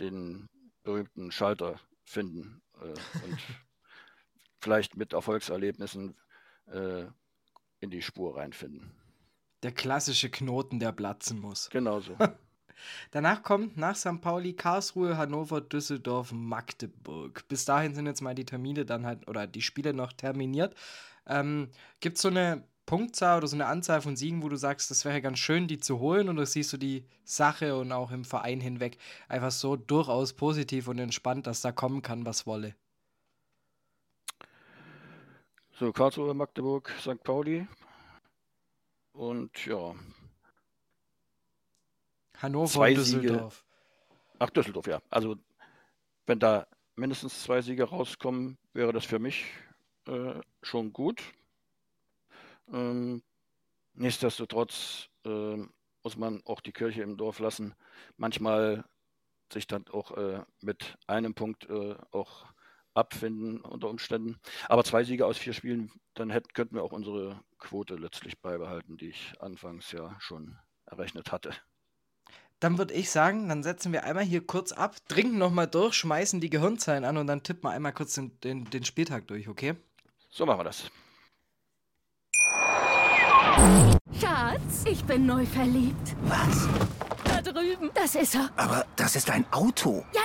[0.00, 0.48] den
[0.82, 2.86] berühmten Schalter finden äh,
[3.24, 3.38] und
[4.60, 6.16] vielleicht mit Erfolgserlebnissen
[6.66, 7.04] äh,
[7.80, 8.92] in die Spur reinfinden.
[9.62, 11.70] Der klassische Knoten, der platzen muss.
[11.70, 12.16] Genau so.
[13.12, 14.20] Danach kommt nach St.
[14.20, 17.46] Pauli Karlsruhe, Hannover, Düsseldorf, Magdeburg.
[17.48, 20.74] Bis dahin sind jetzt mal die Termine dann halt oder die Spiele noch terminiert.
[21.26, 24.90] Ähm, Gibt es so eine Punktzahl oder so eine Anzahl von Siegen, wo du sagst,
[24.90, 26.28] das wäre ganz schön, die zu holen?
[26.28, 30.98] Oder siehst du die Sache und auch im Verein hinweg einfach so durchaus positiv und
[30.98, 32.74] entspannt, dass da kommen kann, was wolle?
[35.78, 37.22] So, Karlsruhe, Magdeburg, St.
[37.22, 37.66] Pauli.
[39.12, 39.94] Und ja.
[42.38, 43.54] Hannover, zwei Düsseldorf.
[43.54, 44.36] Siege.
[44.38, 45.00] Ach, Düsseldorf, ja.
[45.10, 45.36] Also,
[46.26, 46.66] wenn da
[46.96, 49.46] mindestens zwei Siege rauskommen, wäre das für mich
[50.06, 51.22] äh, schon gut.
[52.70, 53.22] Ähm,
[53.94, 55.56] nichtsdestotrotz äh,
[56.02, 57.74] muss man auch die Kirche im Dorf lassen.
[58.16, 58.84] Manchmal
[59.52, 62.46] sich dann auch äh, mit einem Punkt äh, auch
[62.94, 64.38] abfinden unter Umständen.
[64.68, 68.96] Aber zwei Siege aus vier Spielen, dann hätten, könnten wir auch unsere Quote letztlich beibehalten,
[68.96, 71.54] die ich anfangs ja schon errechnet hatte.
[72.60, 76.40] Dann würde ich sagen, dann setzen wir einmal hier kurz ab, trinken nochmal durch, schmeißen
[76.40, 79.74] die Gehirnzellen an und dann tippen wir einmal kurz den, den, den Spieltag durch, okay?
[80.30, 80.90] So machen wir das.
[84.18, 86.16] Schatz, ich bin neu verliebt.
[86.22, 86.68] Was?
[87.24, 87.90] Da drüben.
[87.94, 88.50] Das ist er.
[88.56, 90.04] Aber das ist ein Auto.
[90.14, 90.22] Ja,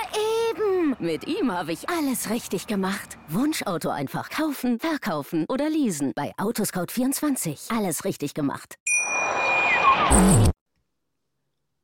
[0.50, 0.96] eben.
[0.98, 3.18] Mit ihm habe ich alles richtig gemacht.
[3.28, 6.12] Wunschauto einfach kaufen, verkaufen oder leasen.
[6.14, 7.76] Bei Autoscout24.
[7.76, 8.76] Alles richtig gemacht.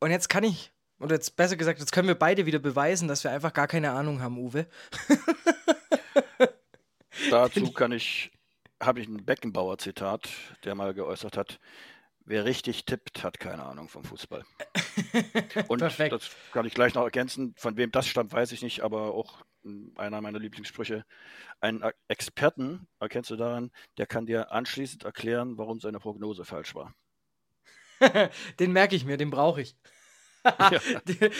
[0.00, 3.24] Und jetzt kann ich, oder jetzt besser gesagt, jetzt können wir beide wieder beweisen, dass
[3.24, 4.66] wir einfach gar keine Ahnung haben, Uwe.
[7.30, 8.30] Dazu kann ich,
[8.82, 10.28] habe ich ein Beckenbauer-Zitat,
[10.64, 11.60] der mal geäußert hat,
[12.26, 14.44] wer richtig tippt, hat keine Ahnung vom Fußball.
[15.68, 16.12] Und Perfekt.
[16.12, 17.54] das kann ich gleich noch ergänzen.
[17.56, 19.44] Von wem das stammt, weiß ich nicht, aber auch
[19.96, 21.04] einer meiner Lieblingssprüche.
[21.60, 26.94] Einen Experten erkennst du daran, der kann dir anschließend erklären, warum seine Prognose falsch war.
[28.58, 29.76] den merke ich mir, den brauche ich.
[31.08, 31.30] den,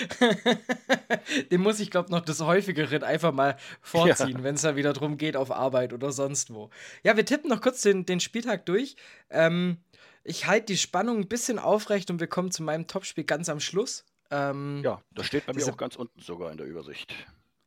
[1.50, 5.18] den muss ich, glaube noch des Häufigeren einfach mal vorziehen, wenn es da wieder drum
[5.18, 6.70] geht auf Arbeit oder sonst wo.
[7.02, 8.96] Ja, wir tippen noch kurz den, den Spieltag durch.
[9.30, 9.78] Ähm,
[10.22, 13.60] ich halte die Spannung ein bisschen aufrecht und wir kommen zu meinem Topspiel ganz am
[13.60, 14.04] Schluss.
[14.30, 17.14] Ähm, Ja, das steht bei mir auch ganz unten sogar in der Übersicht.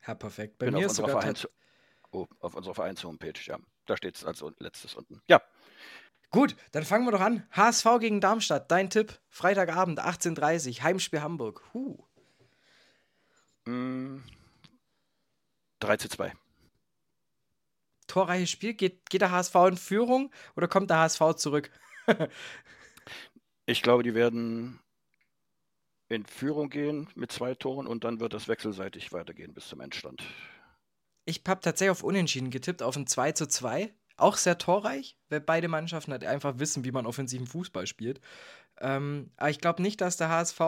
[0.07, 0.57] Ja, perfekt.
[0.57, 1.47] Bei Bin mir auf ist unserer, sogar Vereins
[2.11, 3.59] oh, auf unserer Vereins-Homepage, ja.
[3.85, 5.21] Da steht es als letztes unten.
[5.27, 5.41] Ja,
[6.31, 7.47] Gut, dann fangen wir doch an.
[7.51, 9.19] HSV gegen Darmstadt, dein Tipp.
[9.29, 11.63] Freitagabend, 18.30 Heimspiel Hamburg.
[11.73, 11.97] Huh.
[13.65, 14.21] mh,
[15.79, 16.33] 3 zu 2.
[18.07, 18.73] Torreiches Spiel.
[18.73, 21.71] Geht, geht der HSV in Führung oder kommt der HSV zurück?
[23.69, 24.79] Ich glaube, die werden
[26.07, 30.23] in Führung gehen mit zwei Toren und dann wird das wechselseitig weitergehen bis zum Endstand.
[31.25, 33.93] Ich habe tatsächlich auf Unentschieden getippt, auf ein 2 zu 2.
[34.17, 38.19] Auch sehr torreich, weil beide Mannschaften halt einfach wissen, wie man offensiven Fußball spielt.
[38.79, 40.59] Ähm, aber ich glaube nicht, dass der HSV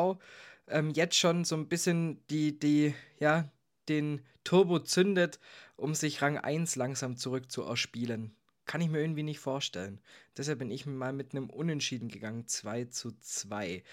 [0.68, 3.50] ähm, jetzt schon so ein bisschen die, die, ja,
[3.88, 5.40] den Turbo zündet,
[5.76, 8.36] um sich Rang 1 langsam zurück zu erspielen.
[8.66, 10.00] Kann ich mir irgendwie nicht vorstellen.
[10.38, 13.84] Deshalb bin ich mal mit einem Unentschieden gegangen, 2 zu 2.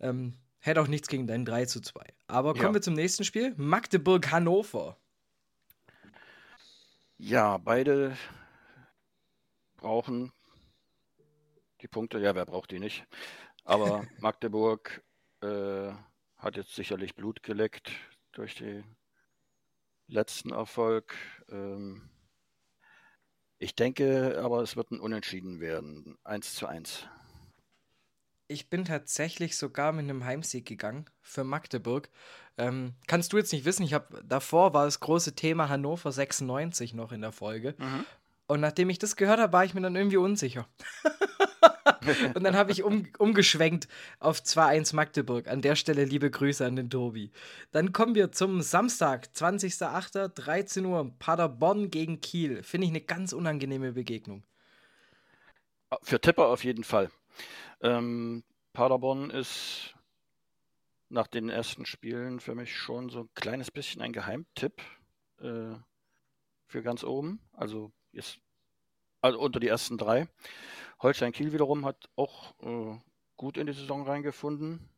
[0.00, 2.04] Ähm, hätte auch nichts gegen dein 3 zu 2.
[2.26, 2.74] Aber kommen Ja.
[2.74, 3.54] wir zum nächsten Spiel.
[3.56, 4.96] Magdeburg-Hannover.
[7.18, 8.16] Ja, beide
[9.86, 10.32] brauchen
[11.80, 12.18] die Punkte.
[12.18, 13.06] Ja, wer braucht die nicht?
[13.62, 15.04] Aber Magdeburg
[15.42, 15.92] äh,
[16.38, 17.92] hat jetzt sicherlich Blut geleckt
[18.32, 18.84] durch den
[20.08, 21.14] letzten Erfolg.
[21.48, 22.10] Ähm,
[23.58, 26.18] ich denke aber, es wird ein Unentschieden werden.
[26.24, 27.06] 1 zu 1.
[28.48, 32.10] Ich bin tatsächlich sogar mit einem Heimsieg gegangen für Magdeburg.
[32.58, 36.92] Ähm, kannst du jetzt nicht wissen, ich habe davor war das große Thema Hannover 96
[36.92, 37.76] noch in der Folge.
[38.46, 40.68] Und nachdem ich das gehört habe, war ich mir dann irgendwie unsicher.
[42.34, 43.88] Und dann habe ich um, umgeschwenkt
[44.20, 45.48] auf 2-1 Magdeburg.
[45.48, 47.32] An der Stelle liebe Grüße an den Tobi.
[47.72, 52.62] Dann kommen wir zum Samstag, 20.08., 13 Uhr, Paderborn gegen Kiel.
[52.62, 54.44] Finde ich eine ganz unangenehme Begegnung.
[56.02, 57.10] Für Tipper auf jeden Fall.
[57.80, 59.94] Ähm, Paderborn ist
[61.08, 64.82] nach den ersten Spielen für mich schon so ein kleines bisschen ein Geheimtipp
[65.40, 65.74] äh,
[66.66, 67.40] für ganz oben.
[67.52, 68.40] Also jetzt
[69.20, 70.28] also unter die ersten drei.
[71.00, 72.98] Holstein Kiel wiederum hat auch äh,
[73.36, 74.88] gut in die Saison reingefunden.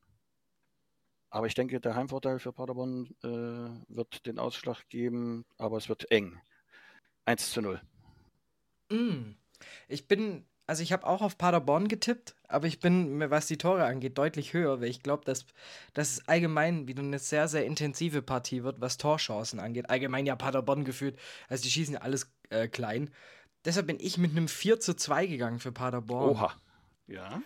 [1.30, 6.10] Aber ich denke, der Heimvorteil für Paderborn äh, wird den Ausschlag geben, aber es wird
[6.10, 6.40] eng.
[7.26, 7.82] 1 zu 0.
[8.90, 9.34] Mm.
[9.88, 13.84] Ich bin, also ich habe auch auf Paderborn getippt, aber ich bin, was die Tore
[13.84, 15.44] angeht, deutlich höher, weil ich glaube, dass,
[15.92, 19.90] dass es allgemein wieder eine sehr, sehr intensive Partie wird, was Torchancen angeht.
[19.90, 23.11] Allgemein ja Paderborn gefühlt, also die schießen ja alles äh, klein.
[23.64, 26.30] Deshalb bin ich mit einem 4 zu 2 gegangen für Paderborn.
[26.30, 26.55] Oha.
[27.07, 27.42] Ja,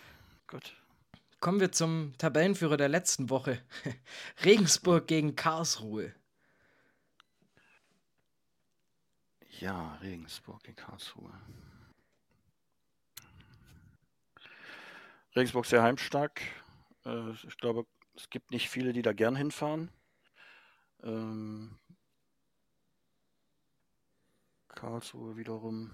[0.47, 0.75] gut.
[1.39, 3.61] Kommen wir zum Tabellenführer der letzten Woche.
[4.45, 6.13] Regensburg gegen Karlsruhe.
[9.59, 11.33] Ja, Regensburg in Karlsruhe.
[15.35, 16.41] Regensburg sehr heimstark.
[17.05, 17.85] Äh, ich glaube,
[18.15, 19.89] es gibt nicht viele, die da gern hinfahren.
[24.83, 25.91] Karlsruhe wiederum.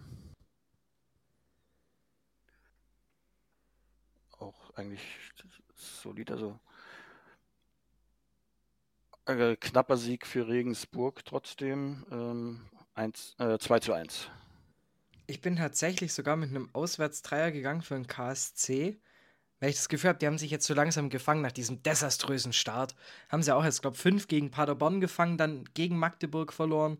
[4.39, 5.01] Auch eigentlich
[5.75, 6.59] solid, also
[9.27, 12.03] äh, knapper Sieg für Regensburg trotzdem.
[12.09, 12.61] Ähm,
[12.95, 14.31] 1, äh, 2 zu 1.
[15.27, 18.99] Ich bin tatsächlich sogar mit einem Auswärtsdreier gegangen für einen KSC,
[19.59, 22.53] weil ich das Gefühl habe, die haben sich jetzt so langsam gefangen nach diesem desaströsen
[22.53, 22.95] Start.
[23.29, 26.97] Haben sie auch jetzt, glaube ich, fünf gegen Paderborn gefangen, dann gegen Magdeburg verloren,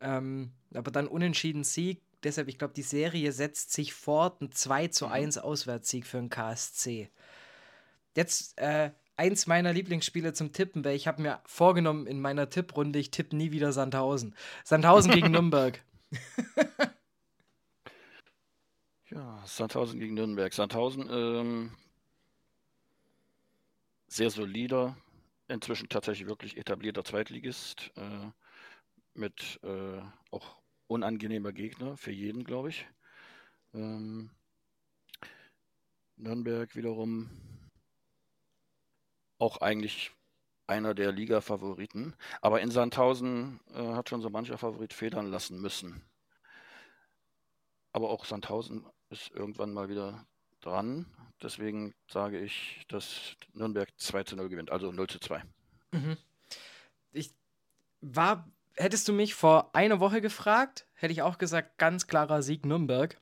[0.00, 2.00] ähm, aber dann unentschieden Sieg.
[2.22, 4.40] Deshalb, ich glaube, die Serie setzt sich fort.
[4.40, 7.10] Ein 2 zu 1 Auswärtssieg für einen KSC.
[8.14, 12.98] Jetzt äh, eins meiner Lieblingsspiele zum Tippen, weil ich habe mir vorgenommen in meiner Tipprunde,
[12.98, 14.34] ich tippe nie wieder Sandhausen.
[14.64, 15.82] Sandhausen gegen Nürnberg.
[19.44, 20.52] Sandhausen gegen Nürnberg.
[20.52, 21.72] Sandhausen, ähm,
[24.08, 24.96] sehr solider,
[25.48, 28.30] inzwischen tatsächlich wirklich etablierter Zweitligist, äh,
[29.20, 30.00] mit äh,
[30.32, 30.56] auch
[30.88, 32.86] unangenehmer Gegner für jeden, glaube ich.
[33.72, 34.30] Ähm,
[36.16, 37.30] Nürnberg wiederum
[39.38, 40.12] auch eigentlich
[40.66, 42.14] einer der Liga-Favoriten.
[42.40, 46.02] Aber in Sandhausen äh, hat schon so mancher Favorit federn lassen müssen.
[47.92, 50.26] Aber auch Sandhausen ist irgendwann mal wieder
[50.60, 51.06] dran.
[51.42, 55.42] Deswegen sage ich, dass Nürnberg 2 zu 0 gewinnt, also 0 zu 2.
[55.92, 56.16] Mhm.
[57.12, 57.34] Ich
[58.00, 58.48] war,
[58.80, 63.20] hättest du mich vor einer Woche gefragt, hätte ich auch gesagt, ganz klarer Sieg Nürnberg.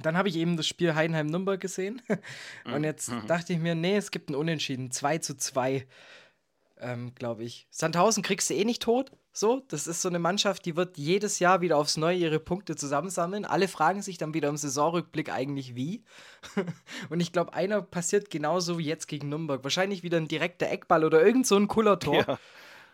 [0.00, 2.00] Dann habe ich eben das Spiel Heidenheim-Nürnberg gesehen.
[2.64, 2.84] Und mhm.
[2.84, 3.26] jetzt mhm.
[3.26, 4.90] dachte ich mir, nee, es gibt ein Unentschieden.
[4.90, 5.86] 2 zu 2,
[6.80, 7.66] ähm, glaube ich.
[7.70, 9.12] Sandhausen kriegst du eh nicht tot.
[9.34, 12.76] So, das ist so eine Mannschaft, die wird jedes Jahr wieder aufs Neue ihre Punkte
[12.76, 13.46] zusammensammeln.
[13.46, 16.04] Alle fragen sich dann wieder im Saisonrückblick eigentlich wie.
[17.10, 19.62] Und ich glaube, einer passiert genauso wie jetzt gegen Nürnberg.
[19.64, 22.38] Wahrscheinlich wieder ein direkter Eckball oder irgend so ein cooler Tor, ja.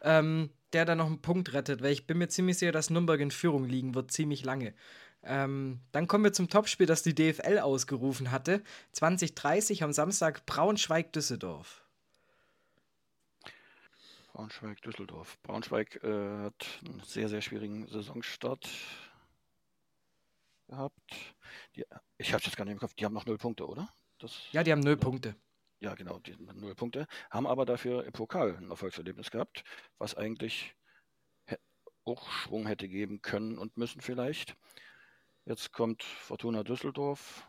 [0.03, 1.83] ähm, der dann noch einen Punkt rettet.
[1.83, 4.75] Weil ich bin mir ziemlich sicher, dass Nürnberg in Führung liegen wird, ziemlich lange.
[5.23, 8.63] Ähm, dann kommen wir zum Topspiel, das die DFL ausgerufen hatte.
[8.93, 11.85] 2030 am Samstag Braunschweig-Düsseldorf.
[14.33, 15.39] Braunschweig-Düsseldorf.
[15.43, 18.69] Braunschweig äh, hat einen sehr, sehr schwierigen Saisonstart
[20.69, 21.35] gehabt.
[21.75, 21.85] Die,
[22.19, 23.89] ich habe es jetzt gar nicht im Kopf, die haben noch null Punkte, oder?
[24.19, 25.35] Das, ja, die haben null Punkte.
[25.81, 27.07] Ja, genau, die null Punkte.
[27.31, 29.65] Haben aber dafür im Pokal ein Erfolgserlebnis gehabt,
[29.99, 30.75] was eigentlich
[32.09, 34.57] auch Schwung hätte geben können und müssen vielleicht.
[35.45, 37.47] Jetzt kommt Fortuna Düsseldorf,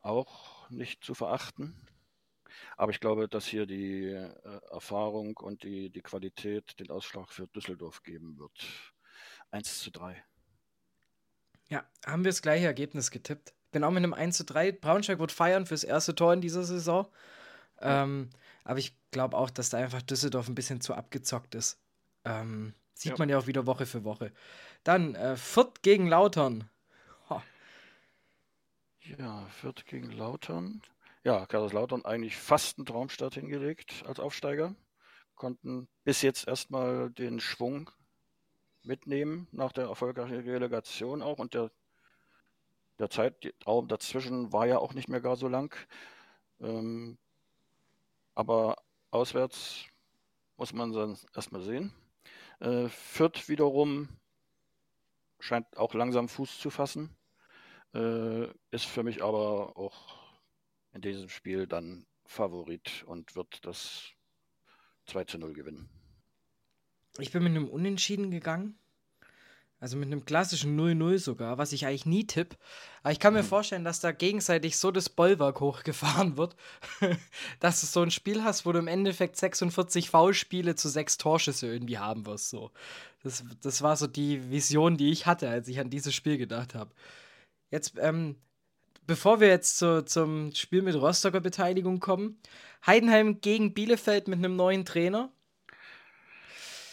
[0.00, 1.86] auch nicht zu verachten.
[2.76, 7.46] Aber ich glaube, dass hier die äh, Erfahrung und die, die Qualität den Ausschlag für
[7.48, 8.52] Düsseldorf geben wird.
[9.50, 10.22] 1 zu 3.
[11.68, 13.54] Ja, haben wir das gleiche Ergebnis getippt.
[13.70, 14.72] Bin auch mit einem 1 zu 3.
[14.72, 17.06] Braunschweig wird feiern fürs erste Tor in dieser Saison.
[17.80, 18.30] Ähm,
[18.64, 21.78] aber ich glaube auch, dass da einfach Düsseldorf ein bisschen zu abgezockt ist.
[22.24, 23.18] Ähm, sieht ja.
[23.18, 24.32] man ja auch wieder Woche für Woche.
[24.84, 26.68] Dann äh, Fürth gegen Lautern.
[29.18, 30.82] Ja, Fürth gegen Lautern.
[31.24, 34.74] Ja, Kaiserslautern eigentlich fast einen Traumstart hingelegt als Aufsteiger.
[35.34, 37.90] Konnten bis jetzt erstmal den Schwung
[38.82, 41.70] mitnehmen nach der erfolgreichen Relegation auch und der,
[42.98, 45.74] der Zeitraum dazwischen war ja auch nicht mehr gar so lang.
[46.60, 47.18] Ähm,
[48.40, 48.76] aber
[49.10, 49.84] auswärts
[50.56, 51.92] muss man dann erstmal sehen.
[52.58, 54.08] Äh, Fürth wiederum
[55.38, 57.14] scheint auch langsam Fuß zu fassen.
[57.94, 60.16] Äh, ist für mich aber auch
[60.92, 64.08] in diesem Spiel dann Favorit und wird das
[65.04, 65.90] 2 zu 0 gewinnen.
[67.18, 68.78] Ich bin mit einem Unentschieden gegangen.
[69.80, 72.56] Also mit einem klassischen 0-0 sogar, was ich eigentlich nie tippe.
[73.02, 73.46] Aber ich kann mir mhm.
[73.46, 76.54] vorstellen, dass da gegenseitig so das Bollwerk hochgefahren wird,
[77.60, 81.66] dass du so ein Spiel hast, wo du im Endeffekt 46 Foulspiele zu sechs Torschüsse
[81.66, 82.50] irgendwie haben wirst.
[82.50, 82.72] So.
[83.22, 86.74] Das, das war so die Vision, die ich hatte, als ich an dieses Spiel gedacht
[86.74, 86.92] habe.
[87.70, 88.36] Jetzt, ähm,
[89.06, 92.38] bevor wir jetzt zu, zum Spiel mit Rostocker Beteiligung kommen,
[92.86, 95.32] Heidenheim gegen Bielefeld mit einem neuen Trainer.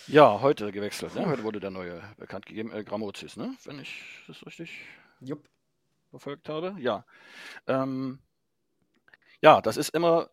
[0.10, 1.16] Ja, heute gewechselt.
[1.16, 1.26] Ne?
[1.26, 3.58] Heute wurde der neue bekannt gegeben, äh, Gramozis, ne?
[3.66, 4.80] wenn ich das richtig
[5.20, 5.50] Jupp.
[6.12, 6.78] verfolgt habe.
[6.80, 7.06] Ja.
[7.68, 8.20] Ähm,
[9.42, 10.30] ja, das ist immer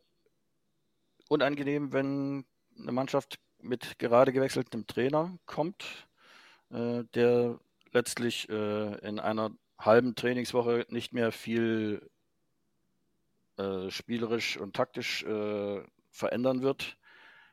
[1.28, 2.44] unangenehm, wenn
[2.78, 6.06] eine Mannschaft mit gerade gewechseltem Trainer kommt,
[6.70, 7.58] äh, der
[7.90, 12.08] letztlich äh, in einer halben Trainingswoche nicht mehr viel
[13.56, 16.96] äh, spielerisch und taktisch äh, verändern wird,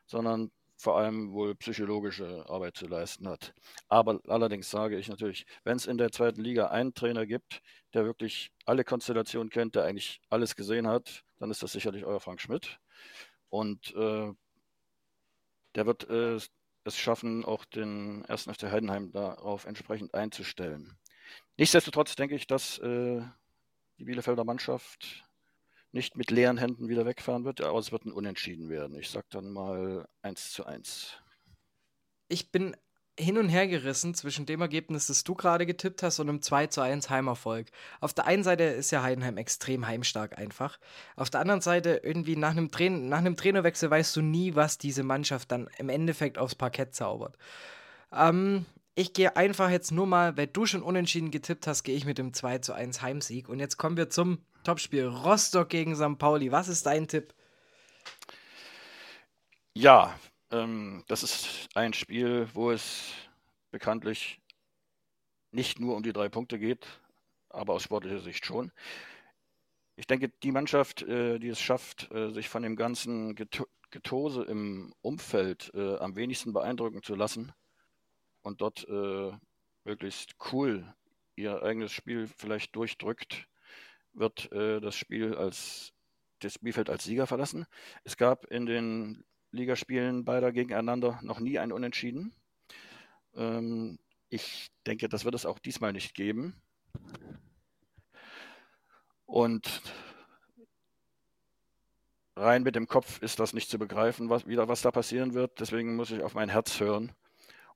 [0.06, 0.52] sondern
[0.82, 3.54] vor allem wohl psychologische Arbeit zu leisten hat.
[3.88, 7.62] Aber allerdings sage ich natürlich, wenn es in der zweiten Liga einen Trainer gibt,
[7.94, 12.20] der wirklich alle Konstellationen kennt, der eigentlich alles gesehen hat, dann ist das sicherlich euer
[12.20, 12.80] Frank Schmidt.
[13.50, 14.34] Und äh,
[15.76, 16.40] der wird äh,
[16.84, 20.98] es schaffen, auch den ersten FC Heidenheim darauf entsprechend einzustellen.
[21.58, 23.22] Nichtsdestotrotz denke ich, dass äh,
[24.00, 25.24] die Bielefelder Mannschaft
[25.92, 28.98] nicht mit leeren Händen wieder wegfahren wird, aber es wird ein Unentschieden werden.
[28.98, 31.18] Ich sage dann mal 1 zu 1.
[32.28, 32.76] Ich bin
[33.20, 36.68] hin und her gerissen zwischen dem Ergebnis, das du gerade getippt hast, und einem 2
[36.68, 37.68] zu 1 Heimerfolg.
[38.00, 40.80] Auf der einen Seite ist ja Heidenheim extrem heimstark einfach.
[41.16, 44.78] Auf der anderen Seite, irgendwie nach einem, Tra nach einem Trainerwechsel weißt du nie, was
[44.78, 47.38] diese Mannschaft dann im Endeffekt aufs Parkett zaubert.
[48.14, 48.66] Ähm,
[48.96, 52.18] ich gehe einfach jetzt nur mal, weil du schon unentschieden getippt hast, gehe ich mit
[52.18, 53.50] dem 2 zu 1 Heimsieg.
[53.50, 55.08] Und jetzt kommen wir zum Topspiel.
[55.08, 56.18] Rostock gegen St.
[56.18, 56.52] Pauli.
[56.52, 57.34] Was ist dein Tipp?
[59.74, 60.20] Ja,
[60.52, 63.14] ähm, das ist ein Spiel, wo es
[63.72, 64.42] bekanntlich
[65.52, 66.86] nicht nur um die drei Punkte geht,
[67.50, 68.72] aber aus sportlicher Sicht schon.
[69.96, 74.44] ich denke, die Mannschaft, äh, die es schafft, äh, sich von dem ganzen Geto Getose
[74.44, 77.52] im Umfeld äh, am wenigsten beeindrucken zu lassen
[78.42, 79.32] und dort äh,
[79.84, 80.96] möglichst cool
[81.36, 83.50] ihr eigenes Spiel vielleicht durchdrückt,
[84.14, 85.94] wird äh, das Spiel als
[86.40, 87.66] das Spielfeld als Sieger verlassen.
[88.04, 92.34] Es gab in den Ligaspielen beider gegeneinander noch nie ein Unentschieden.
[93.36, 94.00] Ähm,
[94.30, 96.62] ich denke, das wird es auch diesmal nicht geben.
[99.26, 99.82] Und
[102.36, 105.60] rein mit dem Kopf ist das nicht zu begreifen, was, wieder, was da passieren wird.
[105.60, 107.12] Deswegen muss ich auf mein Herz hören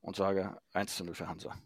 [0.00, 1.56] und sage 1 zu 0 für Hansa.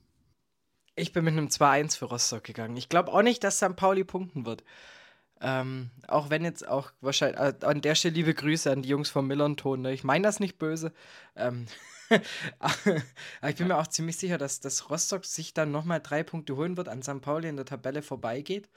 [0.97, 2.77] Ich bin mit einem 2-1 für Rostock gegangen.
[2.77, 3.77] Ich glaube auch nicht, dass St.
[3.77, 4.65] Pauli punkten wird.
[5.41, 9.09] Ähm, auch wenn jetzt auch wahrscheinlich, äh, an der Stelle liebe Grüße an die Jungs
[9.09, 9.81] vom Millern-Ton.
[9.81, 9.93] Ne?
[9.93, 10.93] Ich meine das nicht böse.
[11.35, 11.67] Ähm,
[12.59, 12.75] aber
[13.49, 16.77] ich bin mir auch ziemlich sicher, dass, dass Rostock sich dann nochmal drei Punkte holen
[16.77, 17.23] wird, an St.
[17.23, 18.69] Pauli in der Tabelle vorbeigeht.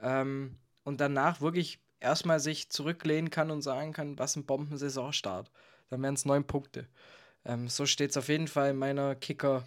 [0.00, 5.50] Ähm, und danach wirklich erstmal sich zurücklehnen kann und sagen kann, was ein Bombensaisonstart.
[5.88, 6.86] Dann wären es neun Punkte.
[7.44, 9.66] Ähm, so steht es auf jeden Fall in meiner Kicker-Tabellenrechner.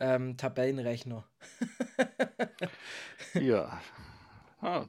[0.00, 0.36] Ähm,
[3.34, 3.80] ja.
[4.60, 4.84] Ah,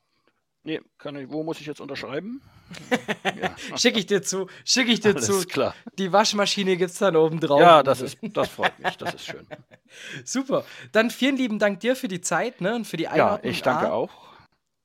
[0.64, 2.42] Nee, kann ich, wo muss ich jetzt unterschreiben?
[3.42, 3.56] ja.
[3.78, 5.48] Schicke ich dir zu, schicke ich dir Alles zu.
[5.48, 5.74] klar.
[5.98, 7.62] Die Waschmaschine gibt es dann oben drauf.
[7.62, 9.48] Ja, das, ist, das freut mich, das ist schön.
[10.26, 10.66] Super.
[10.92, 13.46] Dann vielen lieben Dank dir für die Zeit ne, und für die Einladung.
[13.46, 14.29] Ja, ich danke A, auch.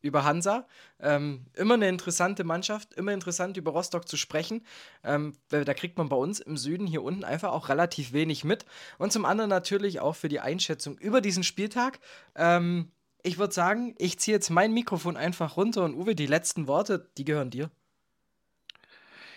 [0.05, 0.67] Über Hansa.
[1.01, 4.65] Ähm, immer eine interessante Mannschaft, immer interessant über Rostock zu sprechen.
[5.03, 8.67] Ähm, da kriegt man bei uns im Süden hier unten einfach auch relativ wenig mit.
[8.99, 12.01] Und zum anderen natürlich auch für die Einschätzung über diesen Spieltag.
[12.35, 12.93] Ähm,
[13.23, 17.11] ich würde sagen, ich ziehe jetzt mein Mikrofon einfach runter und Uwe, die letzten Worte,
[17.17, 17.71] die gehören dir.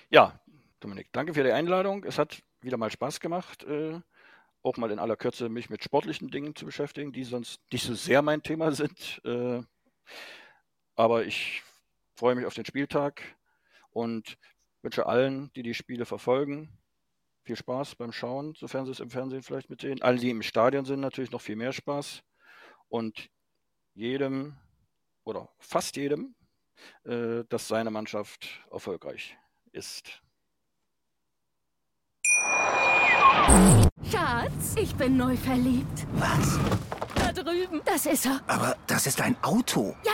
[0.09, 0.37] Ja,
[0.81, 2.03] Dominik, danke für die Einladung.
[2.03, 3.99] Es hat wieder mal Spaß gemacht, äh,
[4.63, 7.95] auch mal in aller Kürze mich mit sportlichen Dingen zu beschäftigen, die sonst nicht so
[7.95, 9.21] sehr mein Thema sind.
[9.23, 9.61] Äh,
[10.97, 11.63] aber ich
[12.15, 13.21] freue mich auf den Spieltag
[13.91, 14.37] und
[14.81, 16.69] wünsche allen, die die Spiele verfolgen,
[17.43, 20.01] viel Spaß beim Schauen, sofern sie es im Fernsehen vielleicht mit sehen.
[20.01, 22.23] Alle, die im Stadion sind, natürlich noch viel mehr Spaß.
[22.89, 23.29] Und
[23.93, 24.57] jedem
[25.23, 26.35] oder fast jedem,
[27.05, 29.37] äh, dass seine Mannschaft erfolgreich
[29.71, 30.21] ist.
[34.11, 36.07] Schatz, ich bin neu verliebt.
[36.13, 36.59] Was?
[37.15, 37.81] Da drüben.
[37.85, 38.41] Das ist er.
[38.47, 39.95] Aber das ist ein Auto.
[40.03, 40.13] Ja,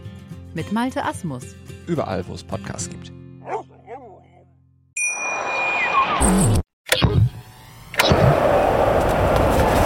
[0.53, 1.43] mit Malte Asmus.
[1.87, 3.11] Überall, wo es Podcasts gibt.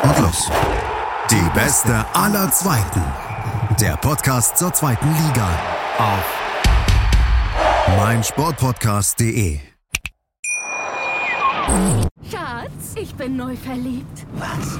[0.04, 0.50] Und los.
[1.32, 3.04] Die beste aller Zweiten.
[3.80, 5.50] Der Podcast zur zweiten Liga
[5.98, 6.26] auf
[7.98, 9.60] meinsportpodcast.de.
[12.30, 14.26] Schatz, ich bin neu verliebt.
[14.34, 14.80] Was?